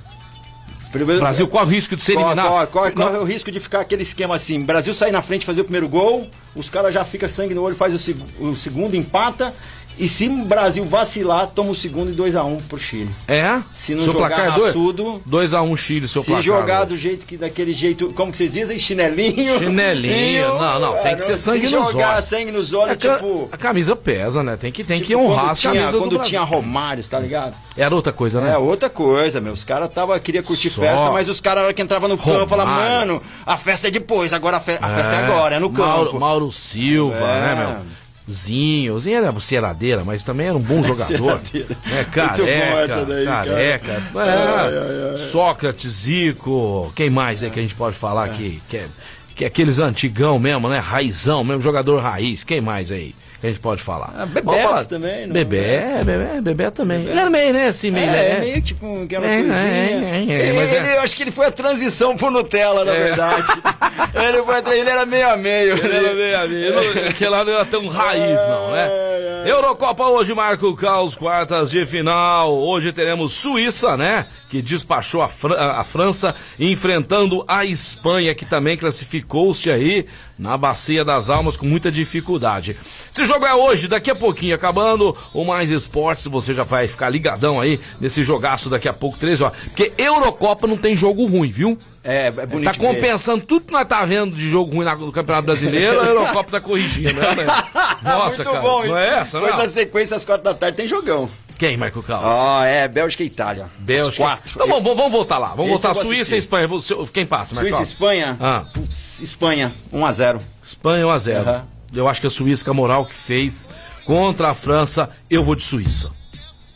[0.92, 2.49] Primeiro, Brasil corre o risco de ser corre, eliminado.
[2.49, 5.61] corre, corre, corre o risco de ficar aquele esquema assim: Brasil sair na frente, fazer
[5.61, 8.94] o primeiro gol, os caras já ficam sangue no olho, faz o, seg- o segundo,
[8.97, 9.54] empata.
[10.00, 13.11] E se o Brasil vacilar, toma o segundo e 2x1 pro Chile.
[13.28, 13.61] É?
[13.75, 16.42] Se não seu jogar placar é raçudo- 2x1 Chile, seu se placar.
[16.42, 16.87] jogar hoje.
[16.88, 18.78] do jeito que daquele jeito, como que vocês dizem?
[18.78, 19.59] Chinelinho.
[19.59, 20.40] Chinelinho.
[20.61, 22.25] Não, não, tem que ser sangue se nos jogar olhos.
[22.25, 23.49] sangue nos olhos, É que tipo.
[23.52, 24.57] A camisa pesa, né?
[24.57, 27.54] Tem que, tem que tipo, honrar quando as camisas do quando tinha Romário, tá ligado?
[27.76, 28.52] Era outra coisa, né?
[28.54, 29.52] É outra coisa, meu.
[29.52, 30.80] Os caras tava queria curtir Só.
[30.80, 34.57] festa, mas os caras, que entrava no campo, falavam, mano, a festa é depois, agora
[34.57, 35.83] a, fe- a festa é agora, é no campo.
[35.88, 37.40] Mauro, Mauro Silva, É.
[37.40, 38.00] né, meu?
[38.32, 41.40] Zinho, Zinho era buceiradeira, mas também era um bom jogador.
[41.54, 43.92] É, Muito careca, daí, careca.
[43.92, 45.16] É, ai, ai.
[45.16, 48.87] Sócrates, Zico, quem mais aí que a gente pode falar que, que, é,
[49.34, 50.78] que é aqueles antigão mesmo, né?
[50.78, 52.45] Raizão mesmo, jogador raiz.
[52.45, 54.13] Quem mais aí que a gente pode falar?
[54.19, 55.33] Ah, Bebeto falar- também, não?
[55.33, 56.99] Bebé, Bebé, Bebé também.
[57.00, 58.07] Ele era meio, né, assim, meio...
[58.07, 58.37] É, né?
[58.37, 59.57] é meio tipo aquela É, coisinha.
[59.57, 62.31] é, é, é, ele, mas é- ele- eu acho que ele foi a transição pro
[62.31, 62.99] Nutella, na É.
[63.05, 63.47] verdade.
[64.15, 65.76] ele, foi, a- ele era meio a meio.
[65.79, 67.09] Ele era meio amigo.
[67.09, 68.89] Aquele lá não era tão raiz, não, né?
[68.91, 72.53] É, Eurocopa hoje marca o caos, quartas de final.
[72.53, 74.26] Hoje teremos Suíça, né?
[74.50, 81.04] Que despachou a, Fran- a França, enfrentando a Espanha, que também classificou-se aí na Bacia
[81.04, 82.76] das Almas com muita dificuldade.
[83.13, 86.26] Esse jogo é hoje, daqui a pouquinho, acabando o Mais Esportes.
[86.26, 89.56] Você já vai ficar ligadão aí nesse jogaço daqui a pouco, 13 horas.
[89.67, 91.78] Porque Eurocopa não tem jogo ruim, viu?
[92.02, 92.65] É, é bonito.
[92.65, 92.86] Tá de ver.
[92.86, 96.60] compensando tudo que nós tá vendo de jogo ruim no Campeonato Brasileiro, a Eurocopa tá
[96.60, 97.47] corrigindo, né?
[98.02, 98.60] Nossa, Muito cara.
[98.63, 99.63] bom, não é essa, Depois não?
[99.65, 101.28] da sequência, às quatro da tarde, tem jogão.
[101.60, 102.32] Quem, Marco Carlos?
[102.34, 103.66] Ó, é, Bélgica e Itália.
[103.80, 104.16] Bélgica.
[104.16, 104.50] quatro.
[104.54, 105.49] Então vamos, vamos voltar lá.
[105.49, 106.66] Vamos Esse voltar Suíça e Espanha.
[107.12, 107.88] Quem passa, Marco Suíça e Carlos?
[107.90, 108.36] Espanha?
[108.40, 108.64] Ah.
[108.73, 110.40] Putz, Espanha, 1x0.
[110.64, 111.36] Espanha 1x0.
[111.36, 111.64] Aham.
[111.94, 113.68] Eu acho que a Suíça, com a moral que fez
[114.06, 116.10] contra a França, eu vou de Suíça.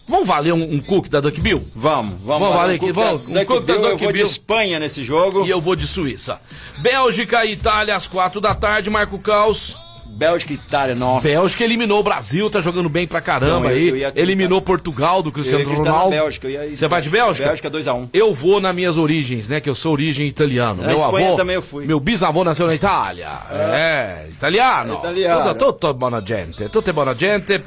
[0.07, 1.67] Vamos valer um, um cook da Duck Bill?
[1.75, 2.27] Vamos, vamos.
[2.27, 2.57] Vamos, lá.
[2.57, 4.27] Vale, Um vamos, um cook da Bill, Duck Eu vou de Bill.
[4.27, 5.47] Espanha nesse jogo.
[5.47, 6.39] E eu vou de Suíça.
[6.81, 9.79] Bélgica e Itália às 4 da tarde, Marco Caos.
[10.15, 11.27] Bélgica e Itália, nossa.
[11.29, 13.89] Bélgica eliminou o Brasil, tá jogando bem pra caramba Não, eu- aí.
[13.89, 14.21] eu ia acreditar.
[14.33, 16.11] eliminou Portugal do Cristiano acreditar na Ronaldo.
[16.17, 17.47] Bélgica, eu ia- Você vai de Bélgica?
[17.49, 18.09] Bélgica 2x1.
[18.13, 19.61] Eu vou nas minhas origens, né?
[19.61, 20.83] Que eu sou origem italiano.
[20.83, 21.85] Na meu Espanha avô, também eu fui.
[21.85, 23.29] meu bisavô nasceu na Itália.
[23.51, 24.95] É, italiano.
[24.95, 25.55] Italiano.
[25.55, 27.61] Tutto, tutto buona gente, tutte buona gente.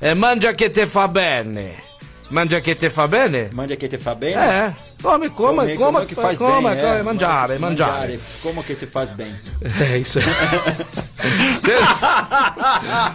[0.00, 1.74] Eh, mangia che te fa bene.
[2.28, 3.48] Mangia che te fa bene?
[3.52, 4.34] Mande aqui te fa bem.
[4.34, 7.02] É, come, coma, Come- coma, que faz coma, bem, coma, é.
[7.02, 8.20] mangiare, mangiare.
[8.42, 9.32] Como que te faz bem?
[9.92, 10.24] É isso aí.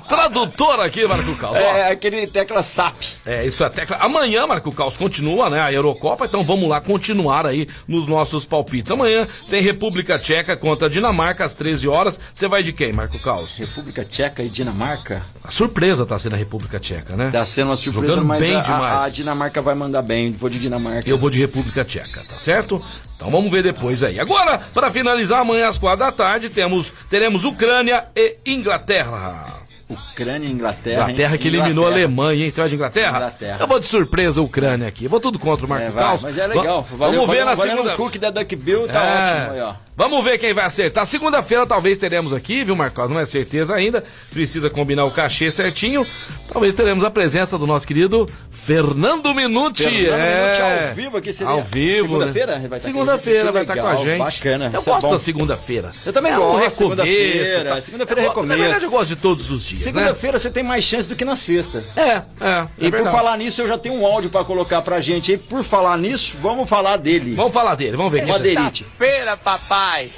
[0.07, 1.57] Tradutor aqui, Marco Caos.
[1.57, 1.59] ó.
[1.59, 2.95] É, aquele tecla SAP.
[3.25, 3.97] É, isso é tecla.
[3.99, 5.59] Amanhã, Marco Caos, continua, né?
[5.61, 8.91] A Eurocopa, então vamos lá continuar aí nos nossos palpites.
[8.91, 12.19] Amanhã tem República Tcheca contra Dinamarca às 13 horas.
[12.33, 13.57] Você vai de quem, Marco Caos?
[13.57, 15.23] República Tcheca e Dinamarca.
[15.43, 17.29] A surpresa tá sendo a República Tcheca, né?
[17.31, 18.83] Tá sendo uma surpresa, Jogando mas bem a, demais.
[18.97, 20.31] a- a Dinamarca vai mandar bem.
[20.31, 21.07] Vou de Dinamarca.
[21.09, 22.83] Eu vou de República Tcheca, tá certo?
[23.15, 24.19] Então vamos ver depois aí.
[24.19, 29.64] Agora, para finalizar, amanhã às quatro da tarde, temos, teremos Ucrânia e Inglaterra.
[29.87, 31.03] Ucrânia e Inglaterra.
[31.03, 32.49] Inglaterra que eliminou a Alemanha, hein?
[32.51, 33.17] Você vai de Inglaterra?
[33.17, 33.57] Inglaterra.
[33.59, 35.03] Eu vou de surpresa a Ucrânia aqui.
[35.05, 36.23] Eu vou tudo contra o Marco É, vai, Caos.
[36.23, 36.81] mas é legal.
[36.81, 37.95] Va- Valeu, Vamos ver valeu, na segunda.
[38.01, 39.33] o da Duck Bill, tá É.
[39.41, 39.73] ótimo aí, ó.
[39.97, 41.05] Vamos ver quem vai acertar.
[41.05, 43.09] Segunda-feira talvez teremos aqui, viu, Marcos?
[43.09, 44.03] Não é certeza ainda.
[44.29, 46.05] Precisa combinar o cachê certinho.
[46.51, 49.83] Talvez teremos a presença do nosso querido Fernando Minuti.
[49.83, 50.41] Fernando é.
[50.43, 52.07] Minuti ao vivo aqui, seria Ao vivo.
[52.07, 52.59] segunda-feira?
[52.59, 52.67] né?
[52.67, 54.17] Vai estar Segunda-feira vai estar com a gente.
[54.19, 55.11] bacana, Eu é gosto bom.
[55.11, 55.91] da segunda-feira.
[56.05, 56.77] Eu também é um gosto, recomeço.
[56.77, 57.63] segunda-feira.
[57.75, 57.81] tá?
[57.81, 58.49] Segunda-feira é Eu- recomeço.
[58.57, 59.91] Na verdade, eu gosto de todos os dias, né?
[59.91, 61.83] Segunda-feira você tem mais chance do que na sexta.
[61.95, 62.21] É, é.
[62.41, 63.15] é E por verdade.
[63.15, 65.37] falar nisso, eu já tenho um áudio pra colocar pra gente aí.
[65.37, 67.35] Por falar nisso, vamos falar dele.
[67.35, 68.23] Vamos falar dele, vamos ver.
[68.23, 68.85] quem- Madeirite.
[68.97, 70.09] Feira, papai.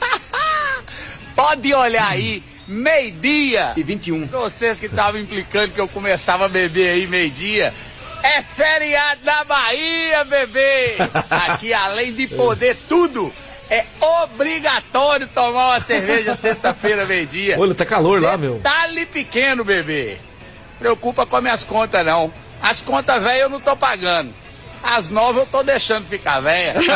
[1.34, 3.72] Pode olhar aí, meio-dia.
[3.76, 4.26] E 21.
[4.26, 7.72] Vocês que estavam implicando que eu começava a beber aí meio-dia.
[8.22, 10.96] É feriado na Bahia, bebê!
[11.30, 13.32] Aqui, além de poder tudo,
[13.70, 13.86] é
[14.22, 17.56] obrigatório tomar uma cerveja sexta-feira, meio-dia.
[17.58, 18.54] Olha, tá calor lá, meu.
[18.54, 20.18] Detalhe pequeno, bebê.
[20.78, 22.32] Preocupa com as minhas contas, não.
[22.60, 24.32] As contas velhas eu não tô pagando.
[24.82, 26.74] As novas eu tô deixando ficar velha.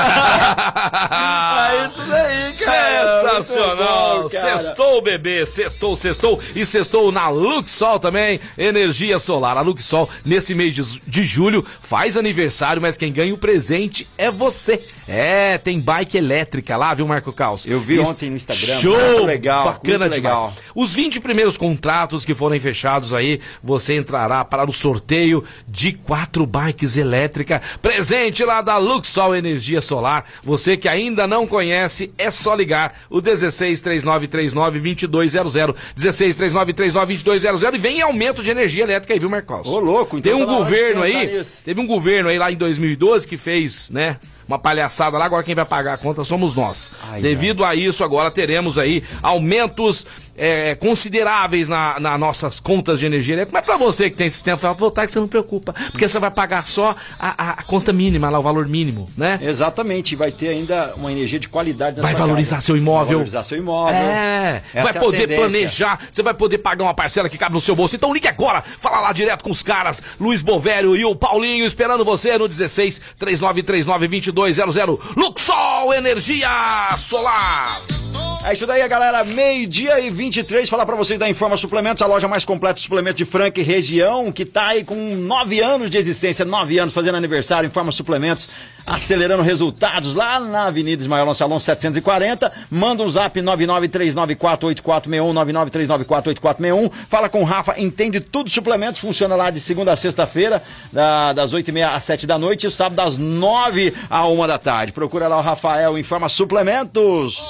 [1.64, 3.20] É isso daí, cara.
[3.20, 4.22] Sensacional!
[4.22, 4.58] Bom, cara.
[4.58, 5.46] Sextou, bebê!
[5.46, 8.40] Sextou, sextou e sextou na Luxol também.
[8.56, 9.56] Energia solar.
[9.56, 14.30] A Luxol, nesse mês de, de julho, faz aniversário, mas quem ganha o presente é
[14.30, 14.82] você.
[15.06, 17.66] É, tem bike elétrica lá, viu, Marco Caos?
[17.66, 18.96] Eu vi Isso- ontem no Instagram, Show!
[18.98, 20.48] muito legal, Bacana muito legal.
[20.48, 20.64] demais.
[20.74, 26.46] Os 20 primeiros contratos que forem fechados aí, você entrará para o sorteio de quatro
[26.46, 27.60] bikes elétricas.
[27.82, 30.24] Presente lá da Luxol Energia Solar.
[30.42, 35.74] Você que ainda não conhece, é só ligar o 16 3939 2200.
[35.94, 39.66] 16 3939 2200 e vem em aumento de energia elétrica aí, viu, Marcos?
[39.66, 43.26] Ô, louco, então Tem um tá governo aí, teve um governo aí lá em 2012
[43.28, 44.16] que fez, né?
[44.46, 46.90] Uma palhaçada lá, agora quem vai pagar a conta somos nós.
[47.11, 53.06] Ai, Devido a isso, agora teremos aí aumentos é, consideráveis na, nas nossas contas de
[53.06, 53.56] energia elétrica.
[53.58, 55.72] Mas pra você que tem sistema fotovoltaico, você não preocupa.
[55.92, 59.38] Porque você vai pagar só a, a- conta mínima, lá, o valor mínimo, né?
[59.42, 62.66] Exatamente, vai ter ainda uma energia de qualidade na Vai valorizar casa.
[62.66, 63.04] seu imóvel.
[63.04, 63.94] Vai valorizar seu imóvel.
[63.94, 67.60] É, Essa vai é poder planejar, você vai poder pagar uma parcela que cabe no
[67.60, 67.94] seu bolso.
[67.96, 72.04] Então ligue agora, fala lá direto com os caras, Luiz Bovério e o Paulinho esperando
[72.04, 74.98] você no 16 3939 2200.
[75.16, 76.48] Luxol Energia
[76.96, 77.80] Solar.
[78.46, 79.24] É isso daí, galera.
[79.24, 80.68] Meio-dia e 23.
[80.68, 83.64] Falar pra vocês da Informa Suplementos, a loja mais completa de suplementos de Franca e
[83.64, 87.66] região, que tá aí com nove anos de existência, nove anos fazendo aniversário.
[87.66, 88.50] Informa Suplementos,
[88.87, 92.52] acelerando resultados lá na Avenida Ismael Salão 740.
[92.70, 96.92] Manda um zap 993948461, 993948461.
[97.09, 99.00] Fala com o Rafa, entende tudo suplementos.
[99.00, 102.96] Funciona lá de segunda a sexta-feira, da- das 8h30 às 7 da noite, e sábado
[102.96, 104.92] das 9 à 1 da tarde.
[104.92, 107.42] Procura lá o Rafael, Informa Suplementos.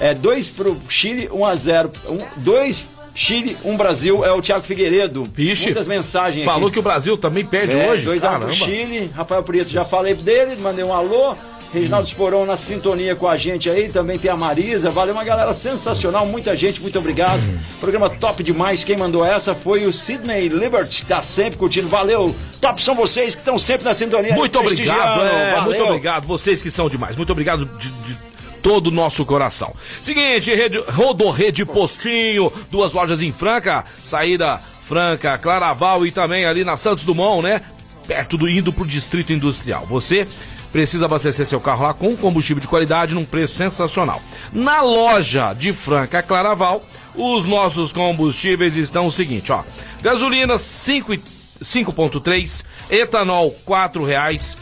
[0.00, 2.82] é dois pro Chile, 1 a 0 um, dois
[3.20, 5.24] Chile, um Brasil, é o Thiago Figueiredo.
[5.34, 6.74] Vixe, Muitas mensagens Falou aqui.
[6.74, 8.04] que o Brasil também perde É, hoje.
[8.04, 8.46] 2 a 1 Caramba.
[8.46, 9.10] pro Chile.
[9.12, 11.34] Rafael Prieto, já falei dele, mandei um alô.
[11.74, 15.52] Reginaldo Esporão na sintonia com a gente aí, também tem a Marisa, valeu uma galera
[15.52, 17.42] sensacional, muita gente, muito obrigado.
[17.78, 22.34] Programa top demais, quem mandou essa foi o Sidney Liberty, que tá sempre curtindo, valeu.
[22.60, 24.32] Top são vocês que estão sempre na sintonia.
[24.34, 26.26] Muito obrigado, é, muito obrigado.
[26.26, 27.16] Vocês que são demais.
[27.16, 28.27] Muito obrigado de, de
[28.62, 29.74] todo o nosso coração.
[30.02, 36.76] Seguinte, rede, Rodorrede Postinho, duas lojas em Franca, saída Franca, Claraval e também ali na
[36.76, 37.60] Santos Dumont, né?
[38.06, 39.84] Perto do indo pro Distrito Industrial.
[39.86, 40.26] Você
[40.72, 44.20] precisa abastecer seu carro lá com combustível de qualidade num preço sensacional.
[44.52, 46.82] Na loja de Franca Claraval,
[47.14, 49.62] os nossos combustíveis estão o seguinte, ó.
[50.02, 51.22] Gasolina 5 e-
[51.62, 54.56] 5.3, etanol R$ reais,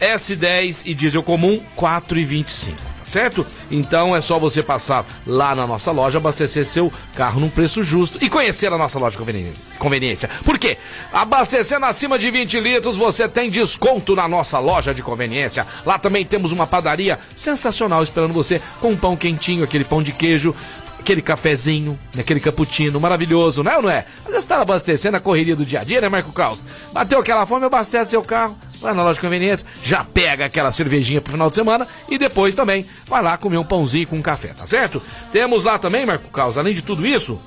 [0.00, 3.46] S10 e diesel comum 4,25, certo?
[3.70, 8.18] Então é só você passar lá na nossa loja, abastecer seu carro num preço justo
[8.20, 10.28] e conhecer a nossa loja de conveni- conveniência.
[10.44, 10.78] Por quê?
[11.12, 15.66] Abastecendo acima de 20 litros, você tem desconto na nossa loja de conveniência.
[15.84, 20.12] Lá também temos uma padaria sensacional esperando você com um pão quentinho, aquele pão de
[20.12, 20.54] queijo
[21.00, 24.04] aquele cafezinho, aquele cappuccino maravilhoso, não é ou não é?
[24.24, 26.60] Às vezes tá abastecendo a correria do dia a dia, né, Marco Caos?
[26.92, 31.20] Bateu aquela fome, abastece seu carro, vai na loja de conveniência, já pega aquela cervejinha
[31.20, 34.48] pro final de semana e depois também vai lá comer um pãozinho com um café,
[34.48, 35.00] tá certo?
[35.32, 37.40] Temos lá também, Marco Caos, além de tudo isso,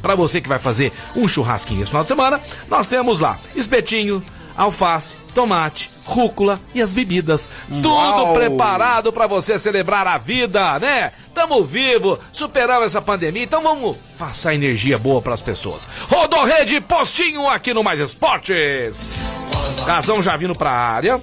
[0.00, 4.22] para você que vai fazer um churrasquinho esse final de semana, nós temos lá espetinho,
[4.56, 7.50] alface, tomate, rúcula e as bebidas.
[7.70, 7.82] Uau.
[7.82, 11.12] Tudo preparado para você celebrar a vida, né?
[11.34, 15.88] Tamo vivo, superamos essa pandemia, então vamos passar energia boa para as pessoas.
[16.10, 19.36] Rodorrede Postinho aqui no Mais Esportes.
[19.86, 21.20] Casão já vindo pra área.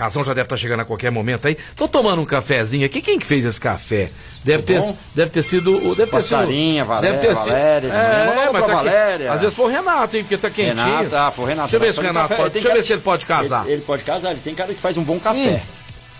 [0.00, 1.58] Casão já deve estar chegando a qualquer momento aí.
[1.76, 3.02] Tô tomando um cafezinho aqui.
[3.02, 4.08] Quem que fez esse café?
[4.42, 4.96] Deve ter, bom?
[5.14, 5.76] deve ter sido.
[5.76, 7.88] o- Deve ter Passarinha, sido, Valéria, deve ter sido- Valéria.
[7.88, 9.32] É, mas tá aqui- Valéria.
[9.32, 10.22] Às vezes foi o Renato, hein?
[10.24, 10.74] Porque tá quentinho.
[10.74, 11.68] Renato, ah, foi o Renato.
[11.70, 12.50] Deixa eu ver se o Renato pode.
[12.54, 13.64] Deixa eu ver se ele pode casar.
[13.64, 15.60] Ele, ele pode casar, ele tem cara que faz um bom café.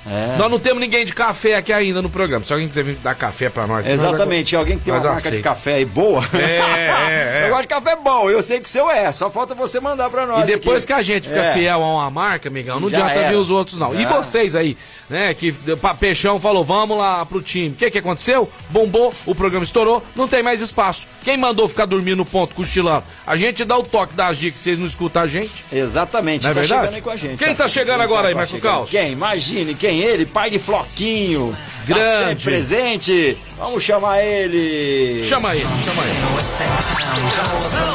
[0.07, 0.37] É.
[0.39, 2.45] Nós não temos ninguém de café aqui ainda no programa.
[2.45, 3.87] Se alguém quiser vir dar café pra nós.
[3.87, 6.25] Exatamente, alguém que tem uma marca de café aí boa.
[6.33, 7.47] É, é, é.
[7.47, 10.09] Eu gosto de café bom, eu sei que o seu é, só falta você mandar
[10.09, 10.45] pra nós.
[10.45, 10.87] E depois aqui.
[10.87, 11.53] que a gente fica É.
[11.53, 13.29] fiel a uma marca, amigão, não Já adianta era.
[13.31, 13.95] vir os outros, não.
[13.95, 14.09] E Já.
[14.11, 14.77] vocês aí,
[15.11, 15.55] né, que
[15.99, 17.69] Peixão falou, vamos lá pro time.
[17.69, 18.51] O que que aconteceu?
[18.71, 21.07] Bombou, o programa estourou, não tem mais espaço.
[21.23, 23.05] Quem mandou ficar dormindo no ponto, cochilando?
[23.27, 25.51] A gente dá o toque das dicas, vocês não escutam a gente.
[25.71, 26.81] Exatamente, Não é tá verdade?
[26.81, 27.37] chegando aí com a gente.
[27.39, 27.59] Quem sabe?
[27.59, 28.73] tá chegando agora aí, tá Marco chegando?
[28.73, 28.91] Caos?
[28.91, 29.13] Quem?
[29.13, 29.90] Imagine, quem?
[29.99, 31.57] Ele, pai de Floquinho.
[31.81, 32.43] Tá Grande.
[32.43, 33.39] sempre presente.
[33.59, 35.23] Vamos chamar ele.
[35.25, 36.11] Chama aí, chama aí.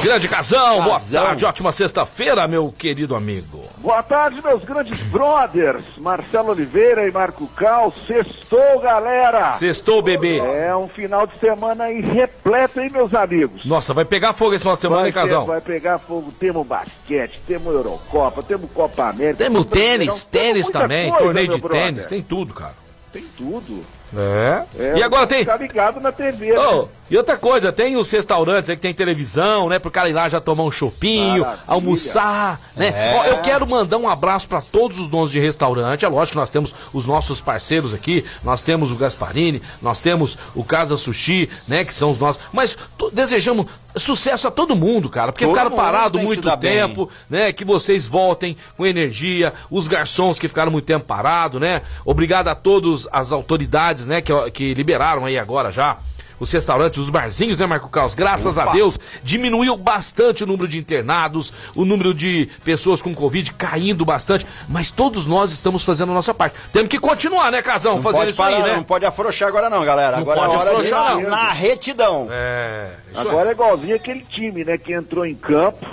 [0.04, 3.64] Grande Casão, boa tarde, ótima sexta-feira, meu querido amigo.
[3.78, 7.92] Boa tarde, meus grandes brothers, Marcelo Oliveira e Marco Cal.
[8.06, 9.52] Sextou, galera!
[9.52, 10.38] Sextou, bebê.
[10.38, 13.66] É um final de semana aí repleto, hein, meus amigos?
[13.66, 15.46] Nossa, vai pegar fogo esse final de semana, vai, hein, Casão?
[15.46, 16.32] vai pegar fogo.
[16.32, 19.44] Temos basquete, temos Eurocopa, temos Copa América.
[19.44, 21.85] Temos tênis, tênis também, coisa, torneio de brother.
[21.86, 22.74] Tênis, tem tudo, cara.
[23.12, 23.86] Tem tudo.
[24.16, 24.66] É.
[24.78, 25.40] É, e agora tem.
[25.40, 26.88] Ficar ligado na TV, Ô, né?
[27.10, 29.80] E outra coisa, tem os restaurantes aí que tem televisão, né?
[29.80, 31.64] Pro cara ir lá já tomar um chopinho, Maravilha.
[31.68, 32.88] almoçar, né?
[32.88, 33.16] É.
[33.16, 36.04] Ó, eu quero mandar um abraço pra todos os donos de restaurante.
[36.06, 40.38] É lógico que nós temos os nossos parceiros aqui, nós temos o Gasparini, nós temos
[40.56, 41.84] o Casa Sushi, né?
[41.86, 42.42] Que são os nossos.
[42.52, 42.78] Mas
[43.14, 46.74] desejamos sucesso a todo mundo, cara, porque Todo ficaram parados muito dar bem.
[46.74, 47.54] tempo, né?
[47.54, 51.82] Que vocês voltem com energia, os garçons que ficaram muito tempo parados, né?
[52.04, 54.22] Obrigado a todas as autoridades, né?
[54.22, 55.98] Que, que liberaram aí agora já.
[56.40, 58.16] Os restaurantes, os barzinhos, né, Marco Caos?
[58.16, 58.74] Graças a Opa.
[58.74, 64.46] Deus, diminuiu bastante o número de internados, o número de pessoas com Covid caindo bastante,
[64.68, 66.56] mas todos nós estamos fazendo a nossa parte.
[66.74, 67.96] Temos que continuar, né, Casão?
[67.96, 68.76] Não fazendo pode isso aí, parar, né?
[68.76, 70.18] não pode afrouxar agora não, galera.
[70.18, 71.30] Não agora pode é hora afrouxar, não.
[71.30, 72.28] na retidão.
[72.30, 73.28] É, aí.
[73.28, 74.78] Agora é igualzinho aquele time, né?
[74.78, 75.86] Que entrou em campo,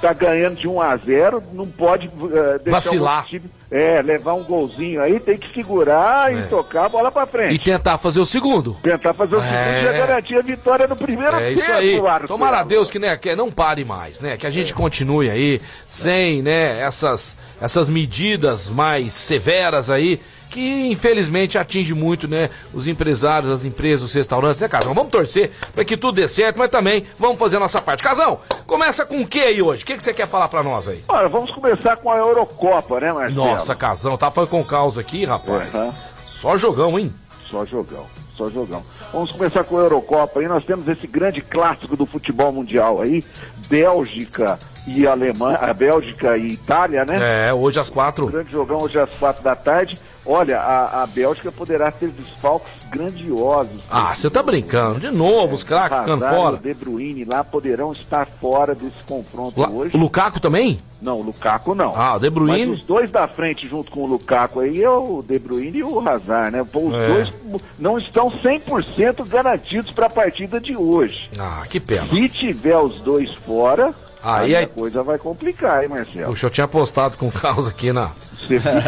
[0.00, 3.24] tá ganhando de 1 a 0 não pode eh, deixar Vacilar.
[3.24, 6.38] o time, é, levar um golzinho aí, tem que segurar É.
[6.40, 7.54] e tocar a bola pra frente.
[7.54, 8.74] E tentar fazer o segundo.
[8.82, 9.94] Tentar fazer o segundo É.
[9.94, 12.00] e garantir a vitória no primeiro É isso tempo, aí.
[12.00, 12.28] Marcelo.
[12.28, 14.36] Tomara a Deus que, né, que não pare mais, né?
[14.36, 20.20] Que a gente continue aí sem, né, essas, essas medidas mais severas aí,
[20.56, 24.94] que infelizmente atinge muito, né, os empresários, as empresas, os restaurantes, né, Casão?
[24.94, 28.02] Vamos torcer para que tudo dê certo, mas também vamos fazer a nossa parte.
[28.02, 29.82] Casão, começa com o que aí hoje?
[29.82, 31.04] O que, que você quer falar para nós aí?
[31.08, 33.34] Olha, vamos começar com a Eurocopa, né, Marcelo?
[33.34, 35.74] Nossa, Casão, tá falando com caos aqui, rapaz.
[35.74, 35.94] Aham.
[36.26, 37.12] Só jogão, hein?
[37.50, 38.82] Só jogão, só jogão.
[39.12, 40.48] Vamos começar com a Eurocopa aí.
[40.48, 43.22] Nós temos esse grande clássico do futebol mundial aí,
[43.68, 47.48] Bélgica e Alemanha, a Bélgica e Itália, né?
[47.48, 48.28] É, hoje às quatro.
[48.28, 50.00] Grande jogão hoje às quatro da tarde.
[50.26, 53.80] Olha, a, a Bélgica poderá ter desfalques grandiosos.
[53.90, 55.00] Ah, você tá brincando.
[55.00, 56.56] De novo, os craques ficando fora.
[56.56, 59.96] O De Bruyne lá poderão estar fora desse confronto La- hoje.
[59.96, 60.78] O Lukaku também?
[61.00, 61.92] Não, o Lukaku não.
[61.94, 62.66] Ah, o De Bruyne.
[62.66, 65.84] Mas os dois da frente junto com o Lukaku aí é o De Bruyne e
[65.84, 66.62] o Hazard, né?
[66.62, 67.06] Os É.
[67.06, 67.32] dois
[67.78, 71.28] não estão 100% garantidos para a partida de hoje.
[71.38, 72.04] Ah, que pena.
[72.06, 73.94] Se tiver os dois fora,
[74.26, 76.26] Aí, aí, aí- a coisa vai complicar, hein, Marcelo?
[76.26, 78.10] Puxa, eu tinha postado com o caos aqui na.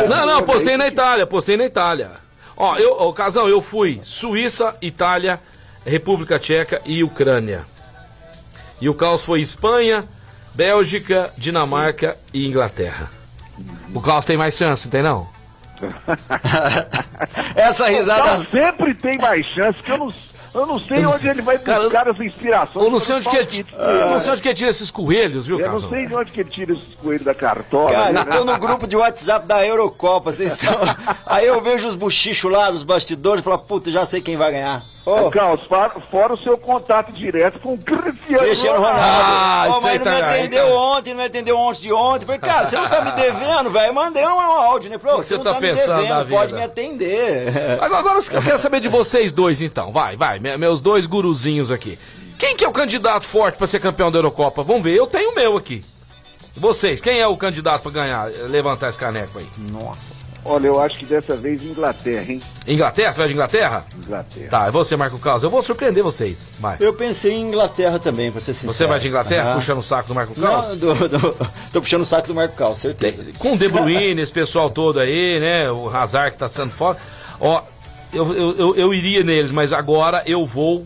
[0.08, 2.10] Não, não, postei na Itália, postei na Itália.
[2.56, 5.38] Ó, eu, ô, Casão, eu fui Suíça, Itália,
[5.86, 7.64] República Tcheca e Ucrânia.
[8.80, 10.04] E o caos foi Espanha,
[10.54, 13.10] Bélgica, Dinamarca e Inglaterra.
[13.94, 15.28] O caos tem mais chance, tem não?
[17.54, 18.44] Essa risada.
[18.44, 20.12] Sempre tem mais chance, que eu não,
[20.54, 21.30] eu não sei Eu onde sei.
[21.30, 22.84] ele vai Cara, buscar as inspirações.
[22.84, 23.78] Eu não sei onde que ele, palpites.
[23.78, 26.32] eu não sei onde que ele tira esses coelhos, viu, Eu não sei de onde
[26.32, 27.90] que ele tira esses coelhos da cartola.
[27.92, 28.20] Cara, né?
[28.20, 30.78] eu tô no grupo de WhatsApp da Eurocopa, vocês estão.
[31.26, 34.52] Aí eu vejo os buchichos lá dos bastidores e falo, puta, já sei quem vai
[34.52, 34.82] ganhar.
[35.08, 38.98] Ô, Carlos, fora, fora o seu contato direto com o Cristiano Cristiano Ronaldo.
[39.00, 39.22] Ronaldo.
[39.24, 40.76] Ah, aí mas não tá me aí, atendeu cara.
[40.78, 42.26] ontem, não me atendeu ontem de ontem.
[42.26, 43.94] Falei, cara, você não tá me devendo, velho.
[43.94, 44.98] Mandei um áudio, né?
[44.98, 47.48] Falei, que você não tá tá, pensando me devendo, da pode me atender.
[47.80, 49.92] Agora, agora eu quero saber de vocês dois, então.
[49.92, 51.98] Vai, vai, me- meus dois guruzinhos aqui.
[52.38, 54.62] Quem que é o candidato forte pra ser campeão da Eurocopa?
[54.62, 55.82] Vamos ver, eu tenho o meu aqui.
[56.56, 59.46] Vocês, quem é o candidato pra ganhar, levantar esse caneco aí?
[59.58, 60.17] Nossa.
[60.48, 62.40] Olha, eu acho que dessa vez Inglaterra, hein?
[62.66, 63.12] Inglaterra?
[63.12, 63.84] Você vai de Inglaterra?
[64.04, 64.48] Inglaterra.
[64.50, 65.42] Tá, é você, Marco Carlos.
[65.42, 66.52] Eu vou surpreender vocês.
[66.58, 66.76] Vai.
[66.80, 68.72] Eu pensei em Inglaterra também, pra ser sincero.
[68.72, 69.54] Você vai de Inglaterra, Aham.
[69.56, 70.68] puxando o saco do Marco Carlos?
[70.70, 71.36] Não, do, do-
[71.72, 73.22] tô puxando o saco do Marco Cal, certeza.
[73.38, 75.70] Com o De Bruyne, esse pessoal todo aí, né?
[75.70, 76.96] O Hazard que tá sendo fora.
[77.40, 77.62] Ó,
[78.12, 80.84] eu, eu, eu, eu iria neles, mas agora eu vou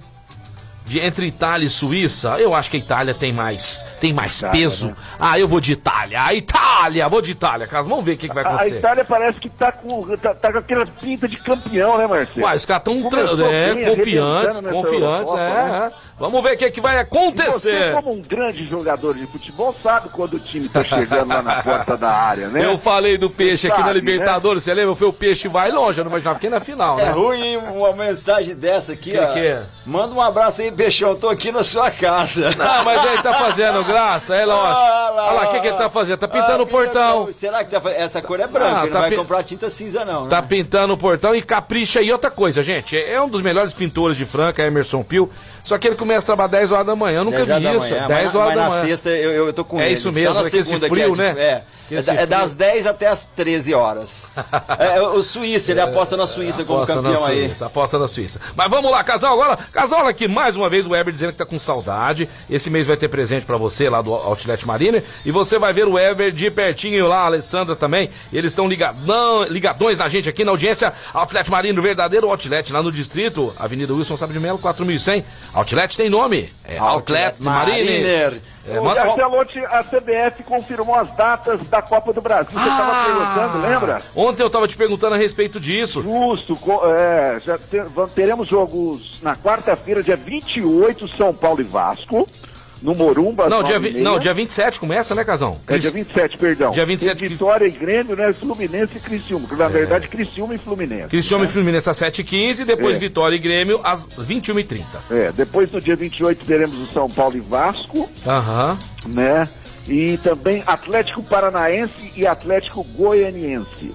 [0.85, 2.39] de entre Itália e Suíça.
[2.41, 4.89] Eu acho que a Itália tem mais, tem mais Itália, peso.
[4.89, 4.95] né?
[5.19, 6.23] Ah, eu vou de Itália.
[6.23, 7.89] A Itália, vou de Itália, Carlos.
[7.89, 8.79] Vamos ver o que, que vai A, a acontecer.
[8.79, 12.45] Itália parece que tá com, tá, tá com aquela pinta de campeão, né, Marcelo?
[12.45, 15.93] Uai, os caras estão Começou é, confiantes, nessa confiantes, Eurocopa, é, né?
[16.27, 16.31] É.
[16.31, 17.93] Vamos ver o que, que vai E Você, acontecer.
[17.95, 21.97] como um grande jogador de futebol, sabe quando o time tá chegando lá na porta
[21.97, 22.65] da área, né?
[22.65, 24.95] Eu falei do peixe aqui na sabe, Libertadores, você lembra?
[24.95, 27.11] Foi o peixe vai longe, eu não imaginava que na final, É né?
[27.11, 29.33] ruim hein, uma mensagem dessa aqui, Que ó.
[29.33, 29.63] que é?
[29.85, 31.17] Manda um abraço aí, Peixão.
[31.17, 32.51] Tô aqui na sua casa.
[32.57, 34.81] Não, mas ele tá fazendo graça, é lógico.
[34.87, 36.19] Olha lá, o que, que ele tá fazendo?
[36.19, 37.29] Tá pintando Ah, o portão.
[37.33, 37.99] Será que tá fazendo?
[38.01, 40.29] Essa cor é branca, Ah, tá não vai pi- comprar tinta cinza, não.
[40.29, 40.47] Tá né?
[40.49, 42.01] pintando o portão e capricha.
[42.01, 45.29] E outra coisa, gente, é um dos melhores pintores de Franca, Emerson Pio.
[45.65, 47.19] Só que ele começa a trabalhar 10 horas da manhã.
[47.19, 47.95] Eu nunca 10 horas vi isso.
[47.95, 48.85] manhã, 10 mas, horas mas da na manhã.
[48.87, 49.95] sexta eu, eu tô com É ele.
[49.95, 51.29] isso Só mesmo, na é esse segunda frio, é, né?
[51.29, 51.63] tipo, É, Que é,
[51.99, 52.29] esse da- é frio.
[52.29, 54.09] das 10 até as 13 horas.
[54.79, 57.47] É, o Suíça, ele aposta na Suíça como Aposta na campeão aí.
[57.47, 58.41] Suíça, aposta na Suíça.
[58.57, 59.57] Mas vamos lá, casal, agora.
[59.73, 62.29] Casal, olha aqui, mais uma vez o Weber dizendo que tá com saudade.
[62.51, 65.03] Esse mês vai ter presente pra você lá do Outlet Marine.
[65.25, 68.11] E você vai ver o Weber de pertinho lá, a Alessandra também.
[68.33, 70.93] Eles estão ligadão, ligadões na gente aqui na audiência.
[71.15, 73.53] Outlet Marine, o verdadeiro Outlet lá no distrito.
[73.59, 75.25] Avenida Wilson Sábio de Melo, 4100.
[75.53, 76.53] Outlet tem nome.
[76.65, 77.83] É Outlet, Marine.
[78.03, 78.41] Mariner.
[78.67, 82.53] É, Ô, manda- a CBF confirmou as datas da Copa do Brasil.
[82.53, 83.05] Você estava Ah!
[83.05, 84.03] perguntando, lembra?
[84.15, 86.01] Ontem eu tava te perguntando a respeito disso.
[86.03, 87.59] Justo, é, já
[88.15, 92.29] teremos jogos na quarta-feira, dia 28, São Paulo e Vasco,
[92.83, 93.49] no Morumba.
[93.49, 95.61] Não, dia, e vi- não, dia 27 começa, né, Casão?
[95.67, 96.71] É dia 27, perdão.
[96.73, 98.33] Dia 27 Tem Vitória e Grêmio, né?
[98.33, 99.47] Fluminense e Criciúma.
[99.57, 101.09] Na verdade, Criciúma e Fluminense.
[101.09, 103.01] Cristiano e Fluminense às 7h15, depois É.
[103.01, 104.85] Vitória e Grêmio às 21h30.
[105.11, 108.77] É, depois no dia 28 teremos o São Paulo e Vasco, Aham.
[109.07, 109.49] né?
[109.89, 113.93] E também Atlético Paranaense e Atlético Goianiense.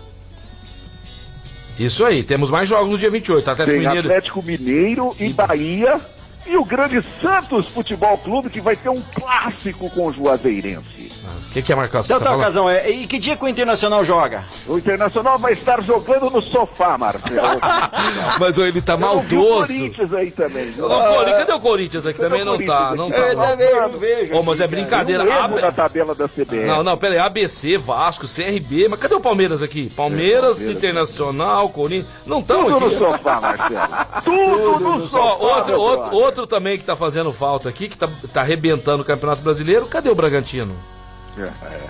[1.79, 3.51] Isso aí, temos mais jogos no dia 28.
[3.51, 4.07] Atlético Tem Mineiro.
[4.07, 5.99] Atlético Mineiro e Bahia.
[6.49, 10.96] E o grande Santos Futebol Clube, que vai ter um clássico com o Juazeirense.
[11.27, 12.05] O que, que é Marcos?
[12.05, 12.37] Então tá, tá?
[12.37, 14.43] Casão, é, e que dia que o Internacional joga?
[14.67, 17.59] O Internacional vai estar jogando no sofá, Marcelo.
[18.39, 19.73] Mas ele tá Eu vi o maldoso.
[19.73, 20.71] Corinthians aí também.
[20.71, 22.19] Cori- Cadê o Corinthians aqui?
[22.19, 23.43] Também não tá, não Eu tá.
[23.43, 23.51] aqui?
[23.51, 24.33] também não vejo.
[24.35, 25.23] Ô, mas é brincadeira.
[25.43, 26.55] AB na tabela da CBF.
[26.65, 27.19] Não, não, pera aí.
[27.19, 28.87] ABC, Vasco, CRB.
[28.89, 29.89] Mas cadê o Palmeiras aqui?
[29.95, 30.67] Palmeiras, Palmeiras.
[30.67, 32.07] Internacional, Corinthians.
[32.25, 32.95] Não estão Tudo aqui.
[32.95, 33.79] no sofá, Marcelo.
[34.23, 35.23] Tudo no sofá.
[35.23, 39.05] Ó, outro, outro, outro também que tá fazendo falta aqui, que tá, tá arrebentando o
[39.05, 39.85] Campeonato Brasileiro.
[39.87, 40.75] Cadê o Bragantino?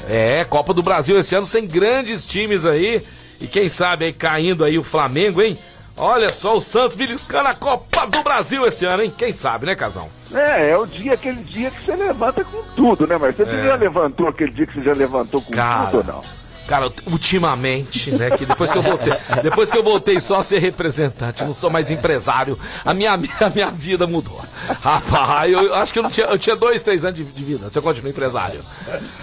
[0.07, 3.03] É, Copa do Brasil esse ano sem grandes times aí.
[3.39, 5.57] E quem sabe aí caindo aí o Flamengo, hein?
[5.95, 9.13] Olha só o Santos beliscando a Copa do Brasil esse ano, hein?
[9.15, 10.09] Quem sabe, né, Casão?
[10.33, 13.49] É, é o dia, aquele dia que você levanta com tudo, né, Marcelo?
[13.49, 13.63] Você É.
[13.67, 15.87] já levantou aquele dia que você já levantou com Cara.
[15.89, 16.21] tudo ou não?
[16.67, 18.31] Cara, ultimamente, né?
[18.31, 21.69] Que depois que eu voltei, depois que eu voltei só a ser representante, não sou
[21.69, 24.43] mais empresário, a minha, a minha vida mudou.
[24.81, 27.69] Rapaz, eu acho que eu não tinha, eu tinha dois, três anos de, de vida.
[27.69, 28.59] Se eu continuo empresário.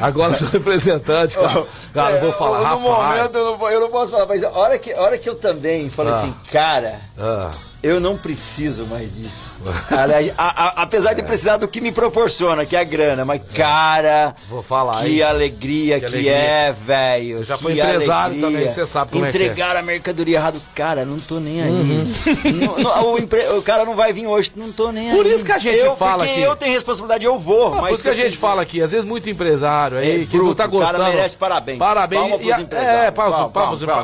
[0.00, 1.64] Agora eu sou representante, cara.
[1.92, 3.16] Cara, eu vou falar, É, No rapaz.
[3.16, 5.34] momento eu não, eu não posso falar, mas a hora que, a hora que eu
[5.34, 6.20] também falei Ah.
[6.20, 7.50] assim, cara, Ah,
[7.82, 9.52] eu não preciso mais disso.
[9.90, 13.40] Aliás, a- a- apesar de precisar do que me proporciona, que é a grana, mas
[13.54, 15.22] cara, Vou falar, que hein?
[15.22, 16.32] alegria Que que, alegria.
[16.32, 17.38] é, velho.
[17.38, 18.46] Você já que foi empresário alegria.
[18.58, 19.40] também, você sabe como é que é.
[19.40, 21.70] Entregar a mercadoria errado, cara, não tô nem aí.
[21.70, 22.04] Uhum.
[22.52, 25.16] Não- não, o, empre- o cara não vai vir hoje, não tô nem aí.
[25.16, 26.42] Por isso que a gente eu, fala porque aqui.
[26.42, 27.70] eu tenho responsabilidade, eu vou.
[27.72, 30.36] Por mas isso que a gente fala aqui, às vezes muito empresário aí, É que
[30.36, 31.04] não bruto, tá o cara gostando.
[31.16, 31.78] merece parabéns.
[31.78, 32.20] Parabéns.
[32.22, 32.94] Palma pros empresários.
[33.04, 33.48] é, palma,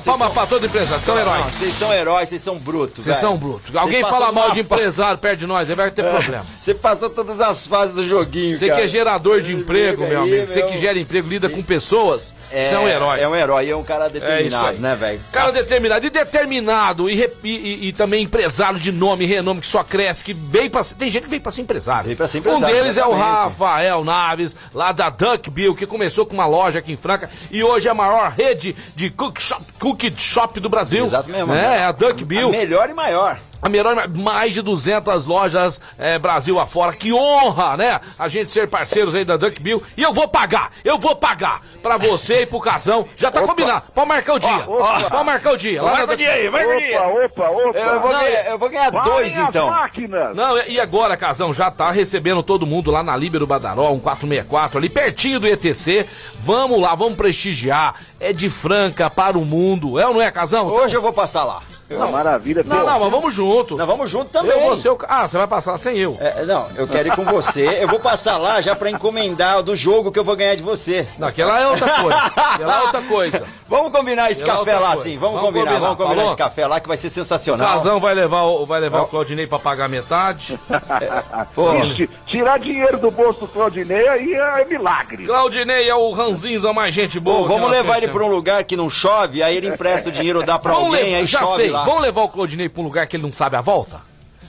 [0.04, 1.44] Palma, pra todo empresário, são Não, heróis.
[1.52, 3.04] Vocês são heróis, vocês são brutos.
[3.04, 3.74] Vocês são brutos.
[3.74, 6.46] Alguém fala mal de empresário perto de nós, aí vai ter problema.
[6.62, 10.46] Você passou todas as fases do joguinho, Você que é gerador de emprego, meu amigo.
[10.48, 13.20] Você que gera emprego, lida com pessoas, você é um herói.
[13.20, 15.20] É um herói, é um cara É determinado, né, velho?
[15.30, 16.06] Cara determinado.
[16.06, 17.10] E determinado.
[17.10, 20.70] E, e- e- e também empresário de nome e renome que só cresce, que veio
[20.70, 20.94] pra ser.
[20.94, 22.16] Tem gente que veio pra ser empresário.
[22.16, 23.12] Pra ser um empresário, deles é o.
[23.12, 27.62] Rafael Naves, lá da Duck Bill, que começou com uma loja aqui em Franca e
[27.62, 31.04] hoje é a maior rede de cook shop cookie shop do Brasil.
[31.06, 31.52] Exato mesmo.
[31.52, 31.78] Né?
[31.78, 32.50] É a Duck A Bill.
[32.50, 33.38] melhor e maior.
[33.62, 36.92] A melhor, mais de 200 lojas é, Brasil afora.
[36.94, 38.00] Que honra, né?
[38.18, 39.82] A gente ser parceiros aí da Duck Bill.
[39.96, 43.06] E eu vou pagar, eu vou pagar pra você e pro casão.
[43.16, 43.84] Já tá combinado.
[43.94, 44.64] Pode marcar o dia.
[44.66, 45.10] opa.
[45.10, 45.82] Pode marcar o dia.
[45.82, 47.02] Lá na Marca o dia aí, marca o dia.
[47.02, 47.78] Opa, opa, opa.
[47.78, 49.70] Eu vou, Não, ganhar, eu vou ganhar dois, então.
[49.70, 50.34] máquinas.
[50.36, 54.78] Não, e agora, Casão, já tá recebendo todo mundo lá na Líbero Badaró, um 464,
[54.78, 56.06] ali pertinho do ETC.
[56.38, 57.94] Vamos lá, vamos prestigiar.
[58.18, 59.98] É de Franca para o mundo.
[59.98, 60.66] É ou não é, Casão?
[60.66, 61.62] Hoje eu vou passar lá.
[61.90, 62.62] Uma maravilha.
[62.66, 63.76] Não, não, mas vamos junto.
[63.76, 64.52] Nós vamos junto também.
[64.52, 64.98] Eu vou ser o...
[65.08, 66.16] Ah, você vai passar lá sem eu.
[66.20, 67.78] É, não, eu quero ir com você.
[67.82, 71.06] Eu vou passar lá já pra encomendar do jogo que eu vou ganhar de você.
[71.18, 72.18] Não, aquela é outra coisa.
[72.18, 73.46] Aquela é outra coisa.
[73.68, 75.02] Vamos combinar esse Aquela café outra lá, coisa.
[75.10, 75.16] sim.
[75.16, 76.28] Vamos, Vamos combinar, combinar, vamos combinar falou?
[76.30, 77.68] esse café lá que vai ser O sensacional.
[77.74, 80.58] Casão vai levar, o, vai levar o Claudinei pra pagar metade.
[81.54, 85.24] Pô, Ixi, tirar dinheiro do bolso do Claudinei aí é milagre.
[85.26, 87.42] Claudinei é o ranzinza mais gente boa.
[87.42, 90.42] pô, vamos levar ele pra um lugar que não chove, aí ele empresta o dinheiro,
[90.44, 91.79] dá pra Vamos alguém, levar- aí já chove sei, lá.
[91.84, 94.00] Vamos levar o Claudinei pra um lugar que ele não sabe a volta?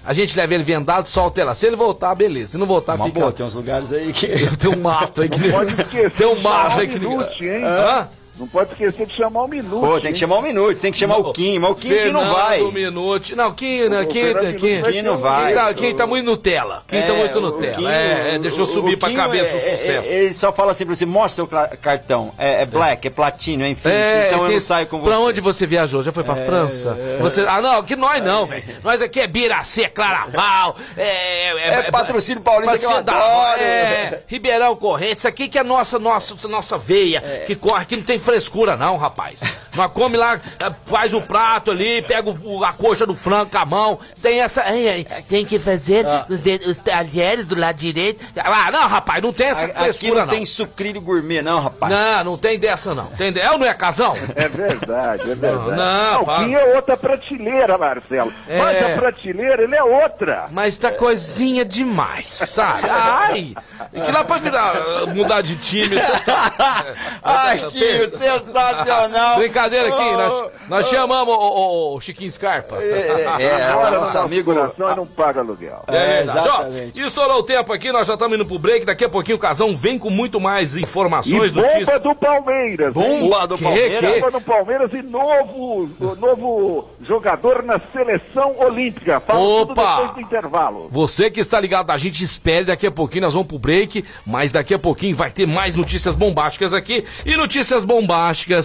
[0.03, 1.53] A gente leva ele vendado, solta lá.
[1.53, 2.53] Se ele voltar, beleza.
[2.53, 3.19] Se não voltar, Uma fica.
[3.19, 4.27] boa, tem uns lugares aí que...
[4.57, 5.51] Tem um mato aí que.
[5.51, 6.99] Pode esquecer Tem um mato aí que.
[6.99, 7.63] Minute, hein?
[7.63, 8.07] Hã?
[8.41, 9.85] Não pode esquecer de chamar o Minuto.
[9.85, 12.11] Pô, tem que chamar um minuto, tem que chamar o Kim, mas o Kim, Kim
[12.11, 12.57] não vai.
[12.57, 13.35] Fernando Minuti.
[13.35, 14.01] Não, Kim, né?
[14.01, 15.45] O Kim, Kim, Kim não vai.
[15.45, 16.81] Quem tá, quem tá muito Nutella.
[16.87, 17.73] Quem tá É, muito o Nutella.
[17.75, 19.91] Kim, é, é, deixa eu o- subir o pra Kim cabeça é- o sucesso.
[19.91, 22.33] é- Ele só fala assim pra você, mostra o cartão.
[22.37, 25.03] É, é black, é platino, é infinity, então eu não saio com você.
[25.09, 26.01] Pra onde você viajou?
[26.01, 26.97] Já foi pra França?
[27.19, 28.63] Você, ah, não, que nós não, velho.
[28.83, 31.81] Nós aqui é Biracê, Claraval, é...
[31.87, 33.61] É patrocínio paulista que eu adoro.
[33.61, 38.17] É, Ribeirão Correntes, aqui que é nossa, nossa, nossa veia, que corre, que não tem
[38.31, 39.41] frescura não, rapaz.
[39.75, 43.57] Nós come lá, é, faz o prato ali, pega o- a coxa do frango com
[43.57, 44.63] a mão, tem essa...
[44.63, 48.23] ai, ai, Tem que fazer os, dedos, os talheres do lado direito.
[48.37, 50.33] Ah, não, rapaz, não tem essa A- Aqui frescura não não.
[50.33, 51.91] tem sucrilho gourmet, não, rapaz.
[51.91, 53.05] Não, não tem dessa não.
[53.05, 53.39] Tem de...
[53.41, 54.15] É ou não é casão?
[54.35, 55.71] É verdade, é verdade.
[55.77, 56.43] não, o para.
[56.45, 58.33] Kim é outra prateleira, Marcelo.
[58.47, 58.57] É.
[58.57, 60.45] Mas a prateleira, ele é outra.
[60.51, 62.87] Mas tá coisinha demais, sabe?
[62.89, 63.53] Ai!
[63.93, 64.73] E que lá pra virar,
[65.13, 66.55] mudar de time, você sabe.
[67.23, 69.37] Ai, que sensacional.
[69.37, 72.77] Brincadeira aqui, Oh, nós, nós chamamos o, o- o Chiquinho Scarpa.
[72.81, 74.51] É, é, o no nosso amigo...
[74.53, 75.83] e não paga aluguel.
[75.87, 75.91] É
[76.23, 76.39] verdade.
[76.39, 76.99] Ó, exatamente.
[77.01, 78.85] estourou o tempo aqui, nós já estamos indo pro break.
[78.85, 81.99] Daqui a pouquinho o Casão vem com muito mais E informações, bomba notícias.
[82.01, 82.93] do Palmeiras.
[82.93, 83.99] Bomba do Que- Palmeiras.
[83.99, 85.89] que- Bomba do Palmeiras e novo,
[86.19, 89.19] novo jogador na seleção olímpica.
[89.19, 89.95] Fala tudo Opa!
[89.97, 90.87] depois do intervalo.
[90.91, 94.51] Você que está ligado, a gente espere daqui a pouquinho, nós vamos pro break, mas
[94.51, 97.05] daqui a pouquinho vai ter mais notícias bombásticas aqui.
[97.25, 98.00] E notícias bombásticas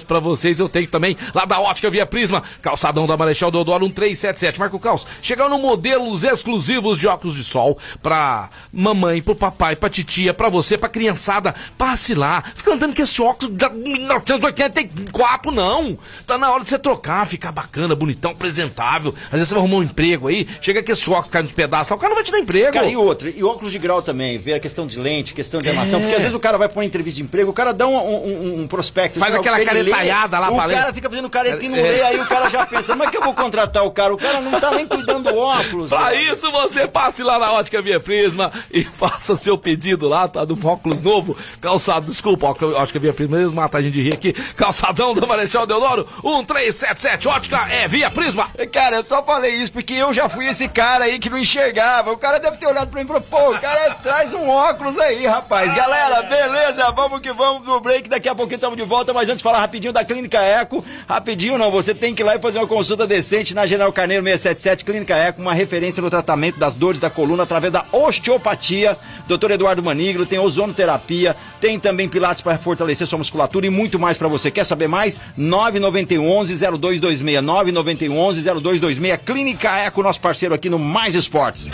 [0.07, 4.59] pra vocês eu tenho também lá da Ótica Via Prisma, calçadão da Marechal Deodoro 1377.
[4.59, 10.32] Marco Caos, chegando modelos exclusivos de óculos de sol pra mamãe, pro papai, pra titia,
[10.34, 11.55] pra você, pra criançada.
[11.78, 15.97] Passe lá, fica andando com esse óculos da 1984, não.
[16.26, 19.14] Tá na hora de você trocar, ficar bacana, bonitão, apresentável.
[19.26, 21.91] Às vezes você vai arrumar um emprego aí, chega que esse óculos cai nos pedaços,
[21.91, 22.72] o cara não vai te dar emprego.
[22.72, 25.68] Cara, e outra, e óculos de grau também, ver a questão de lente, questão de
[25.68, 27.87] armação, porque às vezes o cara vai pôr uma entrevista de emprego, o cara dá
[27.87, 29.18] um, um- um prospecto.
[29.27, 30.74] Faz aquela ele lê, lá O pra ler.
[30.74, 31.83] cara fica fazendo caretinho, não É.
[31.91, 34.14] lê, aí o cara já pensa, mas que eu vou contratar o cara?
[34.14, 35.89] O cara não tá nem cuidando do óculos.
[35.89, 36.33] Pra velho.
[36.33, 40.45] isso você passe lá na Ótica Via Prisma e faça seu pedido lá, tá?
[40.45, 44.33] Do óculos novo, calçado, desculpa, Ótica Via Prisma, a gente de rir aqui.
[44.57, 48.49] Calçadão da Marechal Deodoro, 1377, Ótica é Via Prisma.
[48.72, 52.12] Cara, eu só falei isso porque eu já fui esse cara aí que não enxergava.
[52.12, 54.99] O cara deve ter olhado pra mim e falou, pô, o cara traz um óculos
[54.99, 55.72] aí, rapaz.
[55.74, 58.09] Galera, beleza, vamos que vamos no break.
[58.09, 60.85] Daqui a pouquinho estamos de volta, mas antes falar rapidinho da Clínica Eco.
[61.09, 64.23] Rapidinho não, você tem que ir lá e fazer uma consulta decente na General Carneiro
[64.23, 68.95] 677 Clínica Eco, uma referência no tratamento das dores da coluna através da osteopatia.
[69.27, 69.53] Dr.
[69.53, 74.29] Eduardo Manigro, tem ozonoterapia, tem também pilates para fortalecer sua musculatura e muito mais para
[74.29, 74.51] você.
[74.51, 75.19] Quer saber mais?
[75.39, 81.69] 991-0226, 991-0226, Clínica Eco, nosso parceiro aqui no Mais Esportes.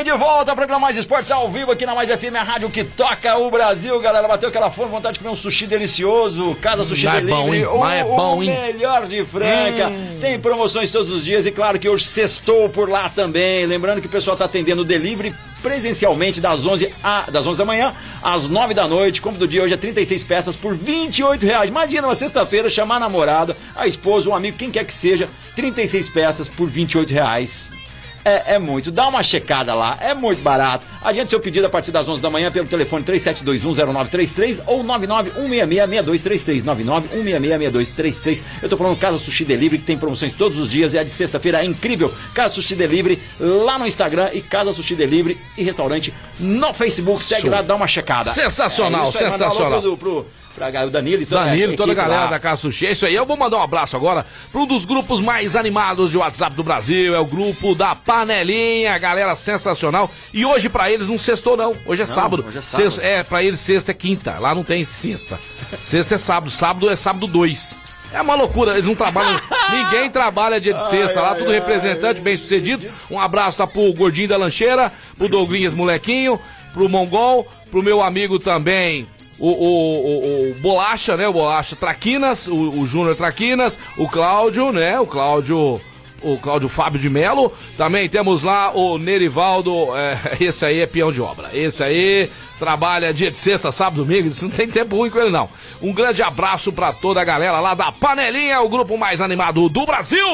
[0.00, 2.70] Bem, de volta ao programa Mais Esportes ao vivo aqui na Mais FM, a rádio
[2.70, 3.98] que toca o Brasil.
[4.00, 6.54] Galera, bateu aquela fome, vontade de comer um sushi delicioso.
[6.56, 7.66] Casa Sushi Mas é Delivery, bom, hein?
[7.66, 8.50] o, Mas é bom, o hein?
[8.50, 9.92] melhor de Franca.
[10.20, 13.66] Tem promoções todos os dias e claro que hoje sextou por lá também.
[13.66, 17.64] Lembrando que o pessoal está atendendo o delivery presencialmente das 11, a, das 11 da
[17.66, 17.92] manhã
[18.22, 19.20] às 9 da noite.
[19.20, 21.68] Como do dia hoje é 36 peças por 28 reais.
[21.68, 26.08] Imagina uma sexta-feira chamar a namorada, a esposa, um amigo, quem quer que seja, 36
[26.08, 27.79] peças por 28 reais.
[28.24, 28.90] É, é muito.
[28.90, 30.86] Dá uma checada lá, é muito barato.
[31.02, 36.64] Adiante seu pedido a partir das 11 da manhã pelo telefone 37210933 ou 991666233.
[36.64, 38.40] 991666233.
[38.62, 41.10] Eu tô falando Casa Sushi Delivery, que tem promoções todos os dias e a de
[41.10, 42.12] sexta-feira é incrível.
[42.34, 47.22] Casa Sushi Delivery lá no Instagram e Casa Sushi Delivery e restaurante no Facebook.
[47.22, 47.50] Segue Show.
[47.50, 48.30] lá, dá uma checada.
[48.30, 49.80] Sensacional, É sensacional.
[49.80, 50.26] Pro, pro,
[50.66, 52.30] o Danilo e toda Danilo, toda a galera lá.
[52.30, 52.86] da Casa Sushi.
[52.86, 53.14] É isso aí.
[53.14, 56.62] Eu vou mandar um abraço agora para um dos grupos mais animados de WhatsApp do
[56.62, 57.14] Brasil.
[57.14, 58.96] É o grupo da Panelinha.
[58.98, 60.10] Galera sensacional.
[60.32, 61.74] E hoje para eles não sextou, não.
[61.86, 62.44] Hoje é sábado.
[62.46, 63.00] hoje é sábado.
[63.00, 64.38] É, para eles sexta é quinta.
[64.38, 65.38] Lá não tem sexta.
[65.74, 66.50] Sexta é sábado.
[66.50, 67.90] Sábado é sábado 2.
[68.12, 69.40] É uma loucura, eles não trabalham.
[69.70, 72.86] ninguém trabalha dia de sexta lá, tudo representante bem sucedido.
[73.10, 76.38] Um abraço lá pro Gordinho da Lancheira, pro Douglinhas Molequinho,
[76.72, 79.06] pro Mongol, pro meu amigo também,
[79.40, 81.26] o, o, o- o Bolacha, né?
[81.26, 84.98] O Bolacha Traquinas, o, o Júnior Traquinas, o Cláudio, né?
[85.00, 85.80] O Cláudio.
[86.22, 87.50] O Cláudio Fábio de Melo.
[87.78, 89.72] Também temos lá o Nerivaldo.
[89.96, 91.48] é, esse aí é peão de obra.
[91.54, 92.30] Esse aí
[92.60, 94.28] trabalha dia de sexta, sábado, domingo.
[94.28, 95.48] Isso não tem tempo ruim com ele, não.
[95.82, 99.86] Um grande abraço pra toda a galera lá da Panelinha, o grupo mais animado do
[99.86, 100.28] Brasil.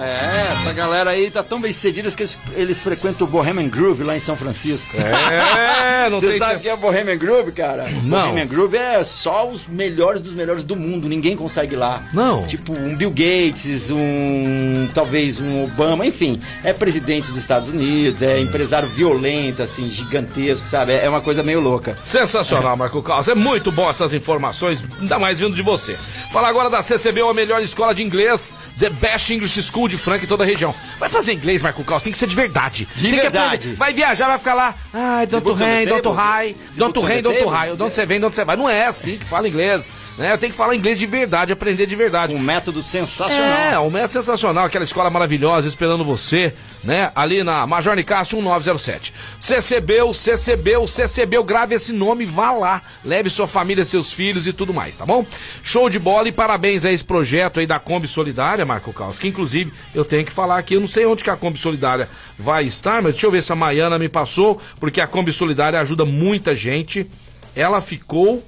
[0.00, 4.04] É, essa galera aí tá tão bem sucedidas que eles, eles frequentam o Bohemian Groove
[4.04, 4.96] lá em São Francisco.
[4.96, 6.62] É, não Você tem sabe o tempo.
[6.62, 7.86] que é Bohemian Groove, cara?
[8.04, 8.22] Não.
[8.30, 11.08] Bohemian Groove é só os melhores dos melhores do mundo.
[11.08, 12.02] Ninguém consegue ir lá.
[12.12, 12.44] Não.
[12.44, 14.86] Tipo um Bill Gates, um.
[14.94, 16.40] talvez um Obama, enfim.
[16.62, 20.92] É presidente dos Estados Unidos, é empresário violento, assim, gigantesco, sabe?
[20.92, 21.96] É uma coisa meio louca.
[21.96, 23.28] Sensacional, Marco Carlos.
[23.28, 25.94] É muito bom essas informações, ainda mais vindo de você.
[26.32, 30.24] Fala agora da CCB, a melhor escola de inglês, The Best English School de Franca
[30.24, 30.74] e toda a região.
[30.98, 32.86] Vai fazer inglês, Marco Carlos, tem que ser de verdade.
[32.94, 33.72] De tem verdade.
[33.74, 34.74] Vai viajar, vai ficar lá.
[34.92, 37.74] Ai, don't rain, don't high, don't rain, don't high.
[37.74, 38.56] De onde você vem, de onde você vai.
[38.56, 39.88] Não é assim que fala inglês.
[40.16, 40.32] Né?
[40.32, 42.34] Eu tenho que falar inglês de verdade, aprender de verdade.
[42.34, 43.72] Um método sensacional.
[43.72, 46.54] É, um método sensacional, aquela escola maravilhosa esperando você,
[46.84, 47.10] né?
[47.14, 49.12] Ali na Major Nicásio 1907.
[49.40, 52.82] CCBU, CCBU, CCBU, grave esse nome, vá lá.
[53.04, 55.24] Leve sua família, seus filhos e tudo mais, tá bom?
[55.62, 59.28] Show de bola e parabéns a esse projeto aí da Kombi Solidária, Marco Caos, que
[59.28, 62.64] inclusive eu tenho que falar aqui, eu não sei onde que a Kombi Solidária vai
[62.64, 66.04] estar, mas deixa eu ver se a Maiana me passou, porque a Kombi Solidária ajuda
[66.04, 67.06] muita gente.
[67.54, 68.42] Ela ficou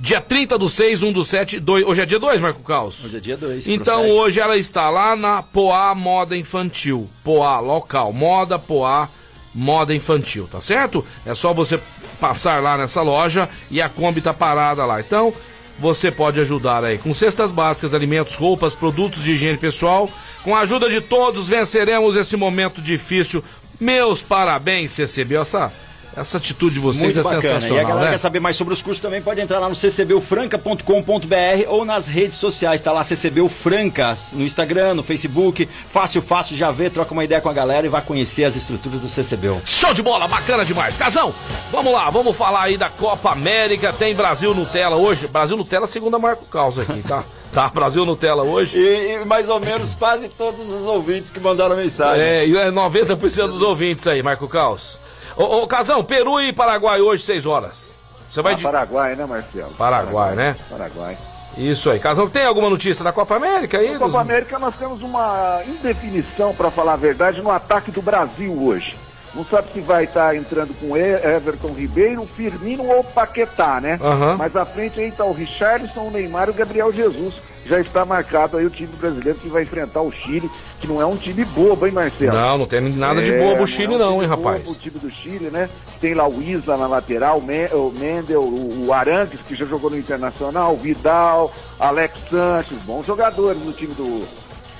[0.00, 1.86] Dia 30 do 6, 1 do 7, 2.
[1.86, 3.04] Hoje é dia 2, Marco Caos?
[3.04, 3.68] Hoje é dia 2.
[3.68, 7.08] Então hoje ela está lá na Poá Moda Infantil.
[7.22, 9.08] Poá local, moda Poá
[9.54, 11.04] Moda Infantil, tá certo?
[11.24, 11.78] É só você
[12.20, 15.00] passar lá nessa loja e a Kombi tá parada lá.
[15.00, 15.32] Então
[15.78, 20.08] você pode ajudar aí com cestas básicas, alimentos, roupas, produtos de higiene pessoal.
[20.42, 23.42] Com a ajuda de todos venceremos esse momento difícil.
[23.80, 25.36] Meus parabéns, CCB.
[25.36, 25.72] Essa,
[26.16, 27.42] essa atitude de vocês Muito é bacana.
[27.42, 27.76] sensacional.
[27.76, 28.12] E a galera né?
[28.12, 32.36] quer saber mais sobre os cursos também, pode entrar lá no ccbufranca.com.br ou nas redes
[32.36, 32.80] sociais.
[32.80, 35.68] Tá lá CCBU Franca no Instagram, no Facebook.
[35.88, 39.00] Fácil, fácil, já vê, troca uma ideia com a galera e vai conhecer as estruturas
[39.00, 39.60] do CCBU.
[39.64, 40.96] Show de bola, bacana demais.
[40.96, 41.34] Casão,
[41.70, 43.92] vamos lá, vamos falar aí da Copa América.
[43.92, 45.26] Tem Brasil Nutella hoje.
[45.26, 47.24] Brasil Nutella, segunda Marco Caos aqui, tá?
[47.52, 48.78] Tá, Brasil Nutella hoje.
[48.78, 52.20] E, e mais ou menos quase todos os ouvintes que mandaram mensagem.
[52.20, 54.98] É, e é 90% dos ouvintes aí, Marco Caos.
[55.36, 57.94] Ô, ô, Casão, Peru e Paraguai hoje, 6 horas.
[58.30, 58.62] Você vai Ah, de.
[58.64, 59.70] Paraguai, né, Marcelo?
[59.76, 60.56] Paraguai, né?
[60.70, 61.16] Paraguai.
[61.56, 62.00] Isso aí.
[62.00, 63.92] Casão, tem alguma notícia da Copa América aí?
[63.92, 68.02] Na Copa dos- América nós temos uma indefinição, para falar a verdade, no ataque do
[68.02, 68.96] Brasil hoje.
[69.34, 73.98] Não sabe se vai estar entrando com Everton Ribeiro, Firmino ou Paquetá, né?
[74.00, 74.36] Aham.
[74.36, 77.34] Mas à frente aí está o Richardson, o Neymar e o Gabriel Jesus.
[77.66, 80.50] Já está marcado aí o time brasileiro que vai enfrentar o Chile,
[80.80, 82.32] que não é um time bobo, hein, Marcelo?
[82.32, 84.42] Não, não tem nada de É, bobo o não Chile, é um não, hein, bobo
[84.42, 84.68] rapaz.
[84.70, 85.70] O time do Chile, né?
[86.00, 89.88] Tem lá o Isla na lateral, o Men- o Mendel, o Arantes, que já jogou
[89.90, 94.26] no Internacional, o Vidal, Alex Sanches, bons jogadores no time do,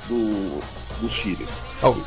[0.09, 0.61] do,
[1.01, 1.47] do Chile.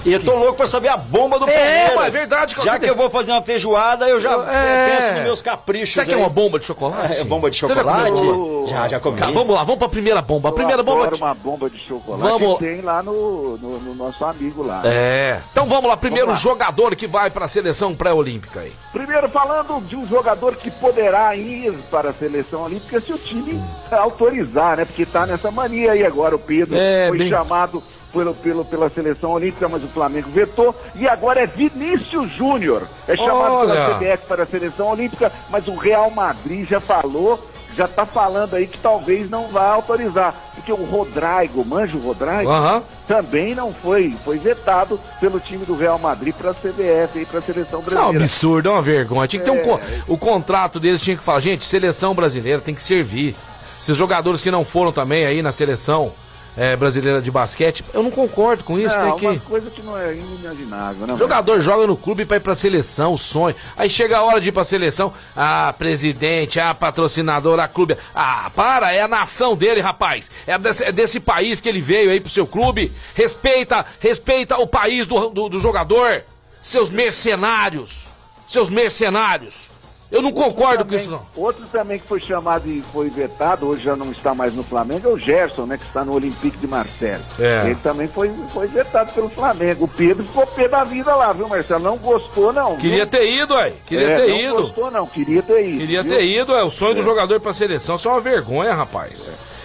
[0.06, 1.96] E eu tô louco pra saber a bomba do É, Palmeiras.
[1.96, 4.90] mas é verdade, Já que eu vou fazer uma feijoada, eu já É.
[4.98, 5.94] penso nos meus caprichos.
[5.94, 7.20] Será que é uma bomba de chocolate?
[7.20, 8.12] É, bomba de Você já chocolate?
[8.12, 8.66] comeu?
[8.70, 9.20] Já, já comi.
[9.20, 10.50] Tá, vamos lá, vamos pra primeira bomba.
[10.50, 11.08] A primeira Eu bomba.
[11.08, 14.82] de- uma bomba de chocolate Vamos- que tem lá no, no, no nosso amigo lá.
[14.86, 15.40] É.
[15.52, 16.52] Então vamos lá, primeiro Vamos lá.
[16.52, 18.74] jogador que vai pra seleção pré-olímpica aí.
[18.92, 23.60] Primeiro falando de um jogador que poderá ir para a seleção olímpica se o time
[23.92, 24.86] autorizar, né?
[24.86, 27.82] Porque tá nessa mania aí agora o Pedro É, foi bem- chamado
[28.18, 32.84] pelo, pelo, pela seleção olímpica, mas o Flamengo vetou e agora é Vinícius Júnior.
[33.08, 33.74] É chamado Olha.
[33.74, 37.40] pela CBF para a seleção olímpica, mas o Real Madrid já falou,
[37.76, 42.82] já tá falando aí que talvez não vá autorizar, porque o Rodrigo, manjo Rodrigo, Aham.
[43.08, 47.38] também não foi, foi vetado pelo time do Real Madrid para a CBF e para
[47.40, 48.24] a seleção Isso é um brasileira.
[48.24, 49.28] absurdo, é uma vergonha.
[49.28, 49.62] Tinha que ter um.
[49.62, 53.36] co- O contrato deles tinha que falar, gente, seleção brasileira tem que servir.
[53.80, 56.12] Esses jogadores que não foram também aí na seleção,
[56.58, 57.86] é, brasileira de basquete.
[57.94, 59.46] Eu não concordo com isso, Não, tem uma que.
[59.46, 61.14] coisa que não é inimaginável, né?
[61.14, 63.56] O jogador joga no clube pra ir pra seleção, sonho.
[63.78, 65.14] Aí chega a hora de ir pra seleção.
[65.36, 67.96] Ah, presidente, ah, patrocinador, ah, clube.
[68.16, 70.32] Ah, para, é a nação dele, rapaz.
[70.48, 72.92] É desse, é desse país que ele veio aí pro seu clube.
[73.14, 76.24] Respeita, respeita o país do, do, do jogador.
[76.62, 78.08] Seus mercenários.
[78.48, 79.70] Seus mercenários.
[80.10, 81.22] Eu não concordo com Também- isso, não.
[81.36, 85.10] Outro também que foi chamado e foi vetado, hoje já não está mais no Flamengo,
[85.10, 85.78] é o Gerson, né?
[85.78, 87.22] Que está no Olympique de Marseille.
[87.38, 87.64] É.
[87.66, 89.84] Ele também foi, foi vetado pelo Flamengo.
[89.84, 91.84] O Pedro ficou pé da vida lá, viu, Marcelo?
[91.84, 92.78] Não gostou, não.
[92.78, 93.08] Queria viu?
[93.08, 93.74] ter ido, aí.
[93.86, 94.62] Queria É, ter não ido.
[94.64, 95.08] gostou, não.
[95.08, 95.80] Queria ter ido.
[95.80, 96.12] Queria viu?
[96.16, 97.96] ter ido, é o sonho do jogador pra seleção.
[97.96, 99.30] Isso é uma vergonha, rapaz.
[99.30, 99.57] E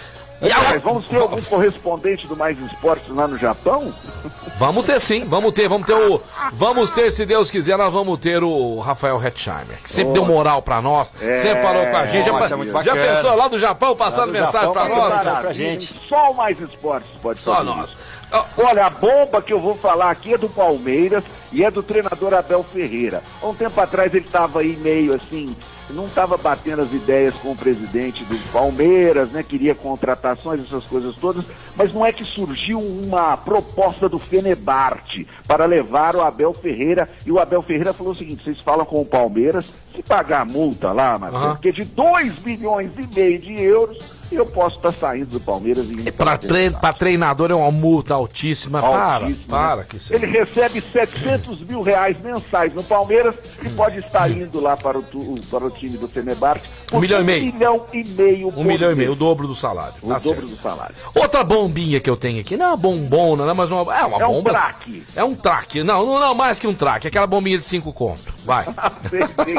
[0.43, 3.93] Mas vamos ter algum correspondente do Mais Esportes lá no Japão?
[4.59, 6.21] Vamos ter sim, vamos ter, vamos ter o.
[6.53, 10.61] Vamos ter, se Deus quiser, nós vamos ter o Rafael Hetzheimer, que sempre deu moral
[10.61, 12.29] pra nós, É, sempre falou com a gente.
[12.29, 15.39] nossa, já, é já pensou lá do Japão passando do mensagem Japão, pra nós?
[15.41, 15.99] pra gente.
[16.07, 17.97] Só o Mais Esportes pode Só fazer nós.
[18.57, 22.33] Olha, a bomba que eu vou falar aqui é do Palmeiras e é do treinador
[22.33, 23.21] Abel Ferreira.
[23.41, 25.55] Há um tempo atrás ele estava aí meio assim,
[25.89, 29.43] não estava batendo as ideias com o presidente do Palmeiras, né?
[29.43, 31.43] Queria contratações, essas coisas todas,
[31.75, 37.31] mas não é que surgiu uma proposta do Fenebarte para levar o Abel Ferreira e
[37.31, 40.91] o Abel Ferreira falou o seguinte: vocês falam com o Palmeiras, se pagar a multa
[40.91, 41.55] lá, Marcelo, Aham.
[41.57, 43.97] que é de 2 milhões e meio de euros,
[44.31, 46.11] eu posso estar saindo do Palmeiras e
[46.47, 48.79] tre pra treinador é uma multa altíssima.
[48.79, 49.85] Altíssimo, para, para né?
[49.87, 54.75] que isso Ele recebe 700 mil reais mensais no Palmeiras e pode estar indo lá
[54.75, 57.43] para o, tu- para o time do Fenerbahçe Um milhão e meio.
[57.43, 58.47] Um milhão e meio.
[58.59, 59.93] Um milhão e meio, o dobro do salário.
[60.01, 60.47] O Tá dobro certo.
[60.47, 60.95] do salário.
[61.13, 64.19] Outra bombinha que eu tenho aqui, não é uma bombona, não, mas uma, é uma
[64.19, 64.49] É um bomba.
[64.49, 65.03] traque.
[65.15, 65.83] É um traque.
[65.83, 67.07] Não, não, não, mais que um traque.
[67.07, 68.33] Aquela bombinha de cinco conto.
[68.45, 68.65] Vai.
[69.11, 69.55] Sei, sei.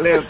[0.00, 0.28] Lembra.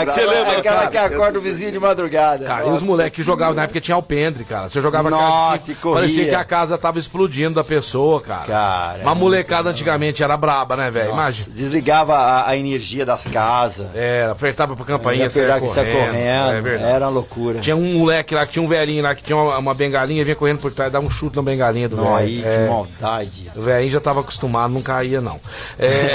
[0.00, 2.44] É que você lembra Ah, aquela cara, que acorda o vizinho de madrugada.
[2.46, 4.68] Cara, e os moleques que jogavam na época tinha alpendre, cara.
[4.68, 6.00] Você jogava casa Nossa, corria.
[6.02, 8.46] parecia que a casa tava explodindo da pessoa, cara.
[8.46, 11.10] Cara, Uma molecada antigamente era braba, né, velho?
[11.10, 11.48] Imagina.
[11.52, 13.86] Desligava a, a energia das casas.
[13.92, 16.10] Era, apertava pra campainha, Ia saia que saia correndo.
[16.12, 16.52] correndo.
[16.52, 16.92] É verdade.
[16.92, 17.58] Era uma loucura.
[17.58, 20.36] Tinha um moleque lá que tinha um velhinho lá que tinha uma, uma bengalinha, vinha
[20.36, 22.14] correndo por trás, dava um chute na bengalinha do velho.
[22.14, 23.50] aí, É, que maldade.
[23.56, 25.40] o velhinho já tava acostumado, não caía, não.
[25.76, 26.12] É.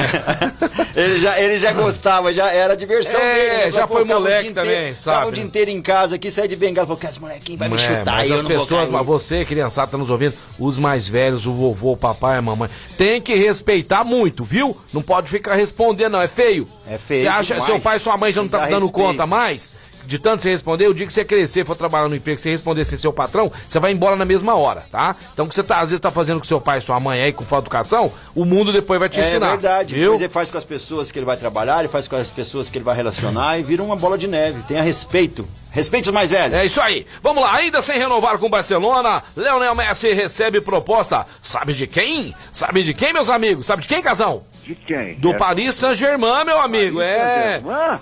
[0.98, 3.66] ele, já, ele já gostava, já era a diversão É, dele.
[3.66, 3.72] né?
[3.72, 5.48] já foi moleque também, inteiro- sabe, Ficava o dia né?
[5.48, 6.88] inteiro em casa aqui, sai de bengala.
[6.88, 8.06] Falou, cara, esse molequinho vai me É, chutar.
[8.06, 11.98] mas as pessoas, mas você, criançada, tá nos ouvindo, os mais velhos, o vovô, o
[11.98, 14.76] papai, a mamãe, tem que respeitar muito, viu?
[14.91, 16.68] Não pode ficar respondendo, não, é feio.
[16.89, 17.66] É feio Você acha, demais.
[17.66, 19.08] seu pai e sua mãe já não tá que dando respeito.
[19.08, 19.74] conta mais?
[20.08, 22.86] De tanto você responder, o dia que você crescer, for trabalhar no emprego, você responder
[22.86, 25.14] sem seu patrão, você vai embora na mesma hora, tá?
[25.34, 27.22] Então, o que você tá, às vezes tá fazendo com seu pai e sua mãe
[27.22, 29.49] aí, com falta de educação, o mundo depois vai te É ensinar.
[29.51, 29.93] verdade.
[29.93, 30.03] Viu?
[30.05, 32.70] Depois ele faz com as pessoas que ele vai trabalhar, ele faz com as pessoas
[32.70, 34.62] que ele vai relacionar e vira uma bola de neve.
[34.66, 35.45] Tenha respeito.
[35.72, 36.58] Respeite os mais velhos.
[36.58, 37.05] É isso aí.
[37.22, 41.26] Vamos lá, ainda sem renovar com o Barcelona, Leonel Messi recebe proposta.
[41.43, 42.34] Sabe de quem?
[42.51, 43.66] Sabe de quem, meus amigos?
[43.66, 44.43] Sabe de quem, Casão?
[44.68, 45.15] De quem?
[45.15, 45.34] Do É.
[45.38, 46.99] Paris Saint-Germain, meu amigo.
[46.99, 47.61] Paris É.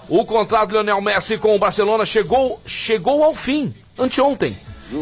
[0.09, 4.57] O contrato do Lionel Messi com o Barcelona chegou, chegou ao fim, anteontem.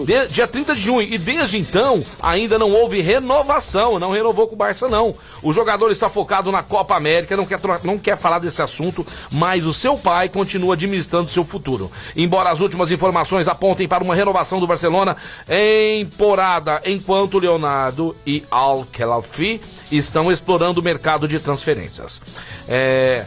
[0.05, 1.01] De- dia 30 de junho.
[1.01, 3.99] E desde então, ainda não houve renovação.
[3.99, 5.13] Não renovou com o Barça, não.
[5.41, 9.65] O jogador está focado na Copa América, não quer, não quer falar desse assunto, mas
[9.65, 11.91] o seu pai continua administrando seu futuro.
[12.15, 19.59] Embora as últimas informações apontem para uma renovação do Barcelona temporada, enquanto Leonardo e Al-Khelafi
[19.91, 22.21] estão explorando o mercado de transferências.
[22.67, 23.25] É,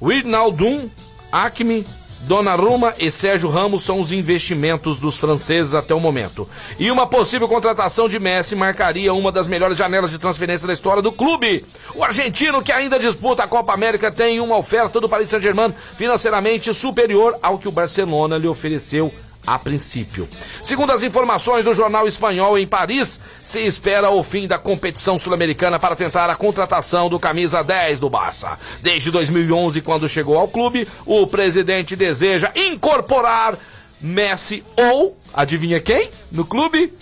[0.00, 0.88] Wijnaldum,
[1.30, 1.86] Acme,
[2.20, 6.48] Donnarumma e Sérgio Ramos são os investimentos dos franceses até o momento.
[6.78, 11.02] E uma possível contratação de Messi marcaria uma das melhores janelas de transferência da história
[11.02, 11.64] do clube.
[11.94, 16.72] O argentino, que ainda disputa a Copa América, tem uma oferta do Paris Saint-Germain financeiramente
[16.74, 19.12] superior ao que o Barcelona lhe ofereceu
[19.46, 20.28] a princípio.
[20.62, 25.78] Segundo as informações do jornal espanhol em Paris, se espera o fim da competição sul-americana
[25.78, 28.58] para tentar a contratação do camisa 10 do Barça.
[28.82, 33.58] Desde 2011, quando chegou ao clube, o presidente deseja incorporar
[34.00, 36.08] Messi ou, adivinha quem?
[36.32, 36.92] No clube?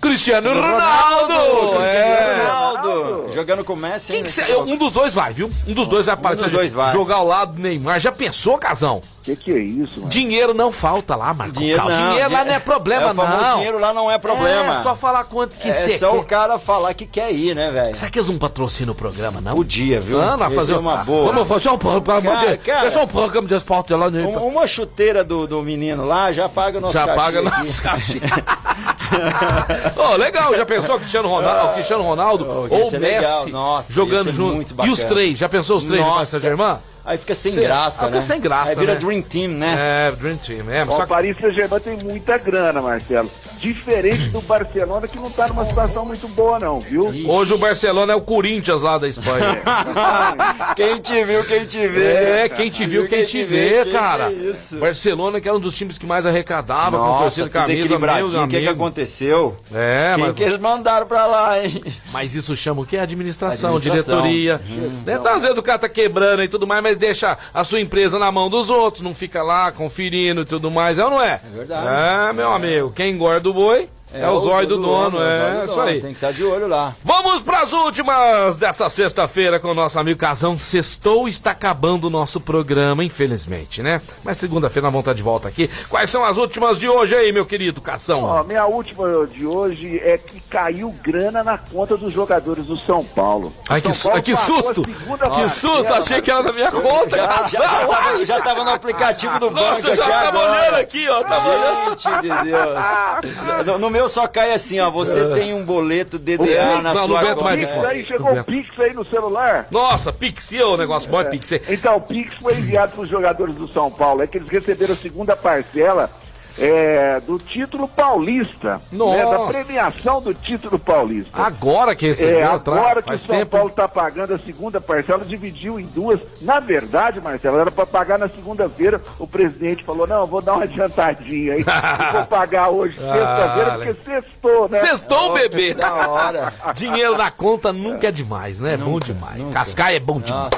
[0.00, 1.78] Cristiano Ronaldo!
[1.78, 2.42] Cristiano É.
[2.46, 3.26] Ronaldo.
[3.32, 4.12] Jogando com o Messi.
[4.12, 5.50] Quem que cê- um dos dois vai, viu?
[5.66, 6.44] Um dos dois vai aparecer.
[6.44, 6.92] dos dois vai.
[6.92, 7.98] Jogar ao lado do Neymar.
[8.00, 8.98] Já pensou, Casão?
[8.98, 10.08] O que, que é isso, mano?
[10.08, 11.54] Dinheiro não falta lá, Marco.
[11.54, 13.54] Dinheiro não, dinheiro lá não é problema, é, o não.
[13.56, 14.72] dinheiro lá não é problema.
[14.78, 17.94] É só falar quanto que É só o cara falar que quer ir, né, velho?
[17.96, 19.56] Será que eles não patrocinam o programa, não?
[19.56, 20.20] Podia, viu?
[20.22, 21.32] Ah, não, Esse fazer uma boa.
[21.32, 22.58] Vamos fazer um programa Cara, de...
[22.58, 22.86] cara.
[22.86, 24.28] É só um programa de esporte lá no...
[24.28, 27.50] Um- Uma chuteira do, do menino lá já paga o nosso Já cachê paga aqui.
[27.58, 28.20] nosso cachê.
[29.96, 33.50] Ô, legal, já pensou Cristiano Ronaldo, Cristiano Ronaldo Oh, ou ser Messi.
[33.50, 34.74] Nossa, jogando ser junto?
[34.84, 36.30] E os três, já pensou os três no Paris Nossa.
[36.40, 36.76] Saint-Germain?
[37.06, 38.20] Aí fica sem Cê- graça, aí fica né?
[38.20, 39.00] sem graça, Aí vira né?
[39.00, 39.74] Dream Team, né?
[39.78, 40.84] É, Dream Team, é.
[40.86, 43.30] Só O Paris Saint-Germain tem muita grana, Marcelo.
[43.60, 47.02] Diferente do Barcelona, que não tá numa situação muito boa, não, viu?
[47.28, 49.62] Hoje o Barcelona é o Corinthians lá da Espanha.
[50.76, 52.04] Quem te viu, quem te vê.
[52.04, 54.28] É, quem te viu, quem te vê, cara.
[54.30, 54.76] que é isso?
[54.76, 57.84] Barcelona, que era um dos times que mais arrecadava com Nossa, torcida tudo camisa, meu
[57.84, 58.44] equilibradinho.
[58.44, 59.56] O que, que aconteceu?
[59.74, 61.82] É, Quem mas, que eles mandaram pra lá, hein?
[62.12, 62.98] mas isso chama o quê?
[62.98, 64.22] Administração, Administração.
[64.22, 64.60] diretoria.
[64.68, 65.02] Hum.
[65.06, 65.16] Né?
[65.18, 68.18] Então, às vezes o cara tá quebrando e tudo mais, mas deixa a sua empresa
[68.18, 71.40] na mão dos outros, não fica lá conferindo e tudo mais, é ou não é?
[71.44, 72.30] É verdade.
[72.30, 73.88] É, meu amigo, quem engorda o boi
[74.20, 76.00] é, o zóio do dono, é o zóio é do isso dono, aí.
[76.00, 76.94] Tem que estar de olho lá.
[77.04, 80.58] Vamos para as últimas dessa sexta-feira com o nosso amigo Casão.
[80.58, 84.00] Sextou está acabando o nosso programa, infelizmente, né?
[84.24, 85.68] Mas segunda-feira nós vamos estar de volta aqui.
[85.88, 88.22] Quais são as últimas de hoje aí, meu querido Casão?
[88.24, 93.04] Ó, minha última de hoje é que caiu grana na conta dos jogadores do São
[93.04, 93.52] Paulo.
[93.68, 94.82] Ai, que, São su- Paulo que susto!
[94.82, 95.92] Que susto!
[95.92, 99.50] Achei que era na minha conta, Já, já, já, tava, já tava no aplicativo do
[99.50, 101.24] banco Nossa, já tava olhando aqui, ó.
[101.24, 101.98] Tava olhando.
[101.98, 102.76] Gente de Deus.
[103.66, 104.90] No, no meu só cai assim, ó.
[104.90, 107.56] Você tem um boleto DDA na Não, sua não conta.
[107.56, 109.66] Pix aí, chegou o Pix aí no celular.
[109.70, 111.60] Nossa, Pixel, o negócio bom é Pixel.
[111.68, 114.22] Então, o Pix foi enviado para os jogadores do São Paulo.
[114.22, 116.10] É que eles receberam a segunda parcela
[116.58, 118.80] é, do título paulista.
[118.90, 119.16] Nossa.
[119.16, 121.30] Né, da premiação do título paulista.
[121.42, 123.50] Agora que recebeu, É, atrás, agora que o faz São tempo.
[123.50, 126.20] Paulo está pagando a segunda parcela, dividiu em duas.
[126.42, 129.00] Na verdade, Marcelo, era para pagar na segunda-feira.
[129.18, 131.64] O presidente falou: não, vou dar uma adiantadinha aí.
[132.12, 134.78] Vou pagar hoje, sexta-feira, Ah, porque sextou, né?
[134.80, 135.74] Sextou, bebê!
[135.74, 136.52] Da hora.
[136.74, 138.74] Dinheiro na conta nunca é demais, né?
[138.74, 139.42] É bom demais.
[139.52, 140.50] Cascaia é bom demais.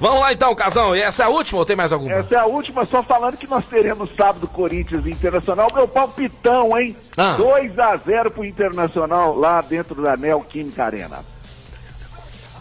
[0.00, 0.94] Vamos lá então, Casão.
[0.96, 2.12] E essa é a última ou tem mais alguma?
[2.12, 5.10] Essa é a última, só falando que nós teremos sábado Corinthians e
[5.42, 5.68] Internacional.
[5.74, 6.96] Meu palpitão, hein?
[7.16, 7.34] Ah.
[7.36, 11.18] 2 a 0 pro Internacional lá dentro da Neoquímica Arena.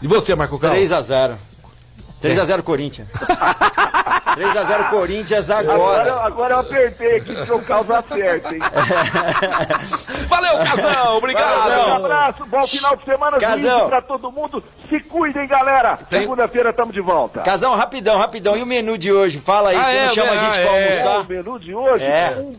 [0.01, 0.79] E você, Marco Carlos?
[0.81, 1.35] 3x0.
[2.21, 3.07] 3x0 Corinthians.
[4.35, 6.25] 3x0 Corinthians Agora, agora.
[6.25, 8.61] agora eu apertei aqui porque o caos acerta, hein?
[10.27, 11.17] Valeu, Casão.
[11.17, 11.89] Obrigado.
[11.89, 13.89] Um abraço, bom final de semana, Casão.
[13.89, 14.63] pra todo mundo.
[14.89, 15.97] Se cuidem, galera.
[16.09, 17.41] Segunda-feira estamos de volta.
[17.41, 18.57] Casão, rapidão, rapidão.
[18.57, 19.39] E o menu de hoje?
[19.39, 20.81] Fala aí, Ah, você é, não chama é, a gente é, pra é.
[20.81, 21.29] O almoçar?
[21.29, 22.35] menu de hoje É.
[22.37, 22.51] um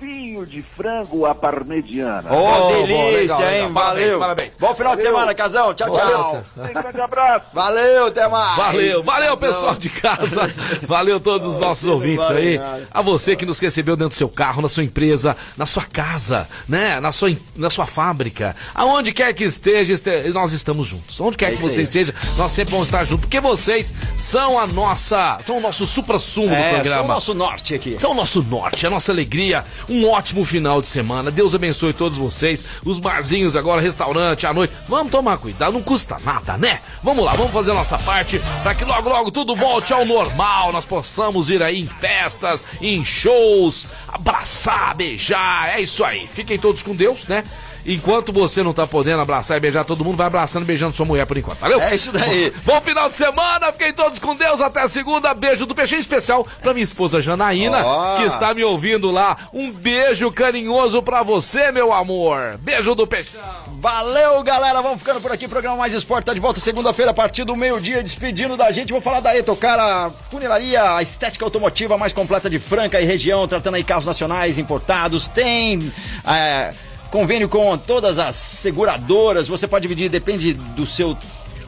[0.00, 2.32] bifinho de frango à parmegiana.
[2.32, 3.52] Ô, bom, delícia, legal, hein?
[3.52, 3.70] legal.
[3.72, 4.18] Parabéns, Valeu.
[4.18, 4.56] parabéns.
[4.58, 5.12] Bom final de Valeu.
[5.18, 5.74] semana, Casão.
[5.74, 6.42] Tchau, tchau.
[6.56, 7.46] Um grande abraço.
[7.52, 8.56] Valeu, até mais.
[8.56, 13.58] Valeu, valeu pessoal de casa, valeu todos os nossos ouvintes aí, a você que nos
[13.58, 17.70] recebeu dentro do seu carro, na sua empresa, na sua casa, né, na sua, na
[17.70, 21.78] sua fábrica, aonde quer que esteja, este- nós estamos juntos, onde quer que isso você
[21.80, 21.84] aí.
[21.84, 26.48] esteja, nós sempre vamos estar juntos, porque vocês são a nossa, são o nosso supra-sumo
[26.48, 27.14] do É, só o programa.
[27.14, 27.96] nosso norte aqui.
[27.98, 29.64] São o nosso norte, a nossa alegria.
[29.90, 31.32] Um ótimo final de semana.
[31.32, 32.64] Deus abençoe todos vocês.
[32.84, 34.72] Os barzinhos agora, restaurante, à noite.
[34.88, 36.80] Vamos tomar cuidado, não custa nada, né?
[37.02, 40.72] Vamos lá, vamos fazer a nossa parte para que logo, logo tudo volte ao normal.
[40.72, 45.70] Nós possamos ir aí em festas, em shows, abraçar, beijar.
[45.70, 46.28] É isso aí.
[46.32, 47.42] Fiquem todos com Deus, né?
[47.86, 51.06] Enquanto você não tá podendo abraçar e beijar todo mundo, vai abraçando e beijando sua
[51.06, 51.80] mulher por enquanto, valeu?
[51.80, 52.52] É isso daí.
[52.64, 54.60] Bom final de semana, fiquem todos com Deus.
[54.60, 55.32] Até segunda.
[55.34, 58.16] Beijo do peixinho especial pra minha esposa Janaína, Ó.
[58.16, 59.36] que está me ouvindo lá.
[59.52, 62.58] Um beijo carinhoso pra você, meu amor.
[62.58, 63.40] Beijo do peixão.
[63.80, 64.82] Valeu, galera.
[64.82, 65.48] Vamos ficando por aqui.
[65.48, 68.92] Programa Mais Esporte tá de volta segunda-feira a partir do meio-dia, despedindo da gente.
[68.92, 73.48] Vou falar da Etocar, a funilaria, a estética automotiva mais completa de Franca e região,
[73.48, 75.28] tratando aí carros nacionais importados.
[75.28, 75.90] Tem.
[76.28, 76.70] é,
[77.10, 81.16] Convênio com todas as seguradoras, você pode dividir, depende do seu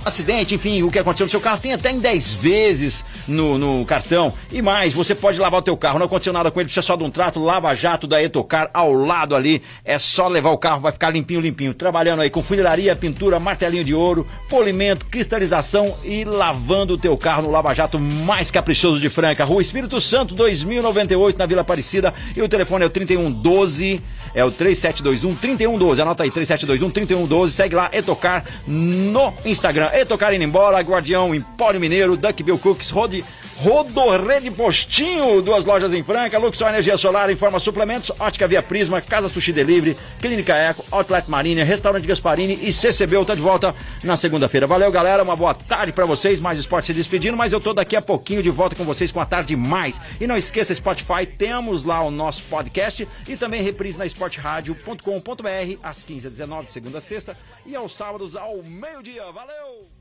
[0.05, 3.84] acidente, enfim, o que aconteceu no seu carro, tem até em 10 vezes no, no
[3.84, 4.32] cartão.
[4.51, 6.97] E mais, você pode lavar o teu carro, não aconteceu nada com ele, precisa só
[6.97, 10.80] de um trato, lava jato da Etocar ao lado ali, é só levar o carro,
[10.80, 11.74] vai ficar limpinho, limpinho.
[11.74, 17.43] Trabalhando aí com funilaria, pintura, martelinho de ouro, polimento, cristalização e lavando o teu carro
[17.43, 19.45] no lava jato mais caprichoso de Franca.
[19.45, 24.01] Rua Espírito Santo, 2098, na Vila Aparecida, e o telefone é o 3112
[24.35, 26.03] é o 3721 3112.
[26.03, 27.53] Anota aí, 3721 3112.
[27.53, 29.91] Segue lá, Etocar no Instagram.
[29.95, 33.24] Etocar indo embora, Guardião Empório Mineiro, Duckbill Cooks, Rode,
[33.59, 39.28] Rodorrede Postinho, duas lojas em Franca, Luxor Energia Solar, Informa Suplementos, Ótica Via Prisma, Casa
[39.28, 43.12] Sushi Delivery, Clínica Eco, Outlet Marina, Restaurante Gasparini e CCB.
[43.24, 44.66] Tá de volta na segunda-feira.
[44.66, 45.22] Valeu, galera.
[45.22, 46.41] Uma boa tarde pra vocês.
[46.41, 49.20] Mais esporte se despedindo, mas eu tô daqui a pouquinho de volta com vocês com
[49.20, 50.01] a tarde mais.
[50.20, 56.03] E não esqueça, Spotify, temos lá o nosso podcast e também reprise na esportradio.com.br às
[56.05, 59.31] 15 h 19 segunda a sexta e aos sábados ao meio-dia.
[59.33, 59.91] Valeu!